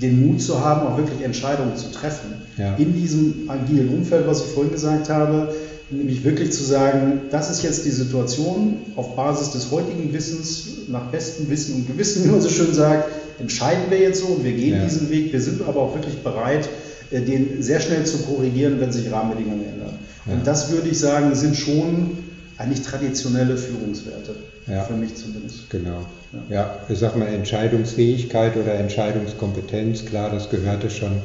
den 0.00 0.26
Mut 0.26 0.42
zu 0.42 0.64
haben, 0.64 0.86
auch 0.86 0.96
wirklich 0.96 1.22
Entscheidungen 1.22 1.76
zu 1.76 1.90
treffen. 1.92 2.34
Ja. 2.56 2.74
In 2.76 2.94
diesem 2.94 3.48
agilen 3.48 3.88
Umfeld, 3.90 4.26
was 4.26 4.44
ich 4.44 4.52
vorhin 4.52 4.72
gesagt 4.72 5.08
habe, 5.08 5.54
nämlich 5.90 6.24
wirklich 6.24 6.52
zu 6.52 6.64
sagen, 6.64 7.22
das 7.30 7.50
ist 7.50 7.62
jetzt 7.62 7.84
die 7.84 7.90
Situation 7.90 8.78
auf 8.96 9.16
Basis 9.16 9.50
des 9.50 9.70
heutigen 9.70 10.12
Wissens, 10.12 10.88
nach 10.88 11.10
bestem 11.10 11.48
Wissen 11.50 11.76
und 11.76 11.86
Gewissen, 11.86 12.24
wie 12.24 12.28
man 12.28 12.40
so 12.40 12.48
schön 12.48 12.74
sagt, 12.74 13.10
entscheiden 13.38 13.84
wir 13.90 13.98
jetzt 13.98 14.20
so 14.20 14.26
und 14.26 14.44
wir 14.44 14.52
gehen 14.52 14.76
ja. 14.76 14.84
diesen 14.84 15.10
Weg. 15.10 15.32
Wir 15.32 15.40
sind 15.40 15.62
aber 15.66 15.80
auch 15.80 15.94
wirklich 15.94 16.22
bereit, 16.22 16.68
äh, 17.10 17.20
den 17.20 17.62
sehr 17.62 17.80
schnell 17.80 18.04
zu 18.04 18.18
korrigieren, 18.18 18.80
wenn 18.80 18.92
sich 18.92 19.10
Rahmenbedingungen 19.10 19.64
ändern. 19.64 19.98
Ja. 20.26 20.34
Und 20.34 20.46
das 20.46 20.70
würde 20.70 20.88
ich 20.88 20.98
sagen, 20.98 21.34
sind 21.34 21.56
schon 21.56 22.18
eigentlich 22.56 22.82
traditionelle 22.82 23.56
Führungswerte. 23.56 24.36
Ja. 24.66 24.82
Für 24.82 24.94
mich 24.94 25.14
zumindest. 25.14 25.68
Genau. 25.70 26.06
Ja. 26.32 26.54
ja, 26.54 26.76
ich 26.88 26.98
sag 26.98 27.16
mal 27.16 27.28
Entscheidungsfähigkeit 27.28 28.56
oder 28.56 28.74
Entscheidungskompetenz, 28.74 30.06
klar, 30.06 30.30
das 30.30 30.50
gehörte 30.50 30.90
schon 30.90 31.20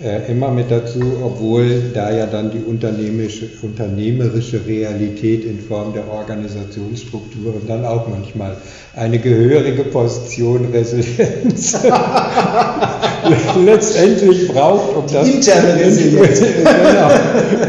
äh, 0.00 0.30
immer 0.30 0.52
mit 0.52 0.70
dazu, 0.70 1.00
obwohl 1.24 1.90
da 1.92 2.12
ja 2.12 2.26
dann 2.26 2.52
die 2.52 2.60
unternehmerische, 2.60 3.48
unternehmerische 3.62 4.64
Realität 4.64 5.44
in 5.44 5.58
Form 5.58 5.92
der 5.92 6.08
Organisationsstrukturen 6.08 7.66
dann 7.66 7.84
auch 7.84 8.06
manchmal 8.06 8.56
eine 8.94 9.18
gehörige 9.18 9.82
Position 9.82 10.66
Resilienz 10.72 11.76
letztendlich 13.64 14.46
braucht, 14.46 14.96
um 14.96 15.04
das 15.12 15.28
interne 15.28 15.74
Resilienz. 15.84 16.40
genau, 16.40 17.10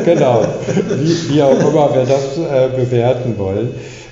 genau. 0.05 0.47
Wie, 1.01 1.33
wie, 1.33 1.41
auch 1.41 1.59
immer 1.59 1.95
wir 1.95 2.05
das 2.05 2.37
äh, 2.37 2.69
bewerten 2.75 3.39
wollen. 3.39 3.71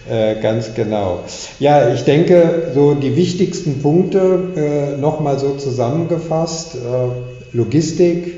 Äh, 0.10 0.42
ganz 0.42 0.74
genau. 0.74 1.24
Ja, 1.60 1.94
ich 1.94 2.04
denke, 2.04 2.72
so 2.74 2.94
die 2.94 3.16
wichtigsten 3.16 3.82
Punkte 3.82 4.96
äh, 4.96 4.98
nochmal 5.02 5.38
so 5.38 5.56
zusammengefasst. 5.56 6.76
Äh, 6.76 7.56
Logistik 7.56 8.34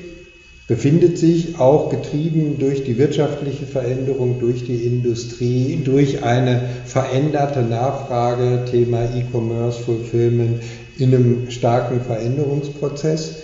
befindet 0.68 1.18
sich 1.18 1.60
auch 1.60 1.90
getrieben 1.90 2.58
durch 2.60 2.84
die 2.84 2.98
wirtschaftliche 2.98 3.66
Veränderung, 3.66 4.40
durch 4.40 4.66
die 4.66 4.86
Industrie, 4.86 5.80
durch 5.84 6.24
eine 6.24 6.62
veränderte 6.86 7.62
Nachfrage, 7.62 8.66
Thema 8.70 9.04
E-Commerce, 9.04 9.80
Fulfillment, 9.80 10.62
in 10.98 11.14
einem 11.14 11.50
starken 11.50 12.02
Veränderungsprozess. 12.02 13.38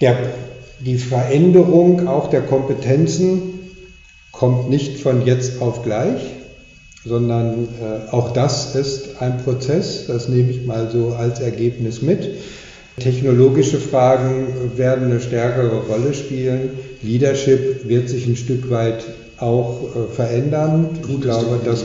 Der, 0.00 0.16
die 0.80 0.98
Veränderung 0.98 2.08
auch 2.08 2.30
der 2.30 2.42
Kompetenzen 2.42 3.60
kommt 4.32 4.70
nicht 4.70 4.98
von 4.98 5.24
jetzt 5.24 5.62
auf 5.62 5.84
gleich, 5.84 6.20
sondern 7.04 7.68
äh, 7.80 8.10
auch 8.10 8.32
das 8.32 8.74
ist 8.74 9.20
ein 9.20 9.38
Prozess, 9.38 10.06
das 10.06 10.28
nehme 10.28 10.50
ich 10.50 10.66
mal 10.66 10.88
so 10.90 11.14
als 11.18 11.40
Ergebnis 11.40 12.02
mit. 12.02 12.38
Technologische 12.98 13.78
Fragen 13.78 14.46
werden 14.76 15.10
eine 15.10 15.20
stärkere 15.20 15.82
Rolle 15.86 16.14
spielen. 16.14 16.70
Leadership 17.02 17.88
wird 17.88 18.08
sich 18.08 18.26
ein 18.26 18.36
Stück 18.36 18.70
weit 18.70 19.04
auch 19.38 19.82
äh, 19.82 20.14
verändern. 20.14 20.90
Ich 21.08 21.20
glaube, 21.20 21.60
das, 21.64 21.84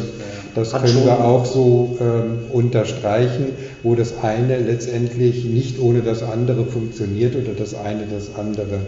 das 0.55 0.71
können 0.71 1.03
wir 1.03 1.25
auch 1.25 1.45
so 1.45 1.97
ähm, 1.99 2.37
unterstreichen, 2.51 3.47
wo 3.83 3.95
das 3.95 4.23
eine 4.23 4.59
letztendlich 4.59 5.45
nicht 5.45 5.79
ohne 5.79 6.01
das 6.01 6.21
andere 6.23 6.65
funktioniert 6.65 7.35
oder 7.35 7.53
das 7.57 7.73
eine 7.73 8.03
das 8.11 8.35
andere 8.37 8.79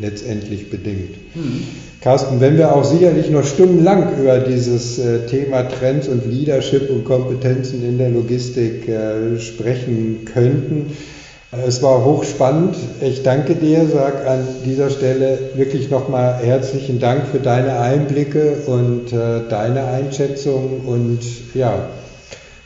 letztendlich 0.00 0.70
bedingt. 0.70 1.16
Mhm. 1.34 1.64
Carsten, 2.00 2.40
wenn 2.40 2.56
wir 2.56 2.74
auch 2.74 2.84
sicherlich 2.84 3.30
noch 3.30 3.44
stundenlang 3.44 4.18
über 4.18 4.38
dieses 4.38 4.98
äh, 4.98 5.26
Thema 5.26 5.64
Trends 5.64 6.08
und 6.08 6.26
Leadership 6.26 6.88
und 6.90 7.04
Kompetenzen 7.04 7.84
in 7.86 7.98
der 7.98 8.08
Logistik 8.08 8.88
äh, 8.88 9.38
sprechen 9.38 10.24
könnten, 10.24 10.96
es 11.52 11.82
war 11.82 12.04
hochspannend. 12.04 12.76
Ich 13.00 13.24
danke 13.24 13.56
dir, 13.56 13.84
sag 13.92 14.24
an 14.24 14.46
dieser 14.64 14.88
Stelle 14.88 15.36
wirklich 15.56 15.90
nochmal 15.90 16.38
herzlichen 16.40 17.00
Dank 17.00 17.26
für 17.26 17.40
deine 17.40 17.80
Einblicke 17.80 18.52
und 18.66 19.12
äh, 19.12 19.40
deine 19.48 19.86
Einschätzung 19.86 20.82
und 20.86 21.18
ja, 21.54 21.88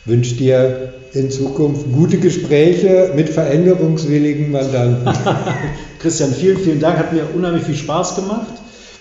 wünsche 0.04 0.34
dir 0.34 0.94
in 1.12 1.30
Zukunft 1.30 1.86
gute 1.92 2.18
Gespräche 2.18 3.12
mit 3.14 3.28
veränderungswilligen 3.28 4.50
Mandanten. 4.50 5.08
Christian, 6.00 6.32
vielen, 6.32 6.58
vielen 6.58 6.80
Dank. 6.80 6.98
Hat 6.98 7.12
mir 7.12 7.22
unheimlich 7.34 7.62
viel 7.64 7.76
Spaß 7.76 8.16
gemacht. 8.16 8.48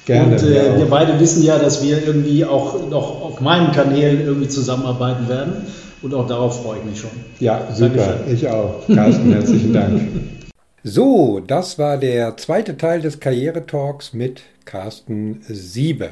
Gerne. 0.06 0.36
Und 0.36 0.44
äh, 0.44 0.78
wir 0.78 0.86
beide 0.86 1.20
wissen 1.20 1.44
ja, 1.44 1.58
dass 1.58 1.84
wir 1.84 2.06
irgendwie 2.06 2.46
auch 2.46 2.88
noch 2.90 3.22
auf 3.22 3.42
meinen 3.42 3.72
Kanälen 3.72 4.22
irgendwie 4.22 4.50
zusammenarbeiten 4.50 5.28
werden. 5.28 5.66
Und 6.02 6.14
auch 6.14 6.28
darauf 6.28 6.62
freue 6.62 6.80
ich 6.80 6.86
mich 6.86 7.00
schon. 7.00 7.12
Ja, 7.40 7.68
super. 7.74 7.96
Dankeschön. 7.96 8.34
Ich 8.36 8.48
auch. 8.48 8.86
Carsten, 8.94 9.32
herzlichen 9.32 9.74
Dank. 9.74 10.02
So, 10.84 11.40
das 11.40 11.80
war 11.80 11.98
der 11.98 12.36
zweite 12.36 12.76
Teil 12.76 13.02
des 13.02 13.22
Karriere-Talks 13.22 14.14
mit 14.14 14.42
Carsten 14.66 15.42
Siebe. 15.48 16.10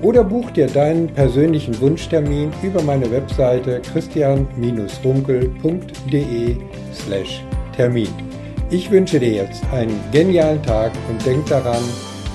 oder 0.02 0.24
buch 0.24 0.50
dir 0.50 0.66
deinen 0.66 1.06
persönlichen 1.06 1.80
Wunschtermin 1.80 2.50
über 2.64 2.82
meine 2.82 3.08
Webseite 3.12 3.80
christian-runkel.de 3.92 6.56
slash 6.92 7.44
Termin. 7.76 8.32
Ich 8.72 8.90
wünsche 8.90 9.20
dir 9.20 9.32
jetzt 9.32 9.62
einen 9.70 10.00
genialen 10.12 10.62
Tag 10.62 10.92
und 11.11 11.26
denk 11.26 11.44
daran, 11.44 11.82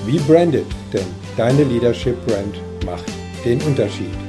wie 0.06 0.20
branded, 0.20 0.66
denn 0.92 1.04
deine 1.36 1.64
Leadership 1.64 2.16
Brand 2.26 2.54
macht 2.86 3.10
den 3.44 3.60
Unterschied. 3.62 4.27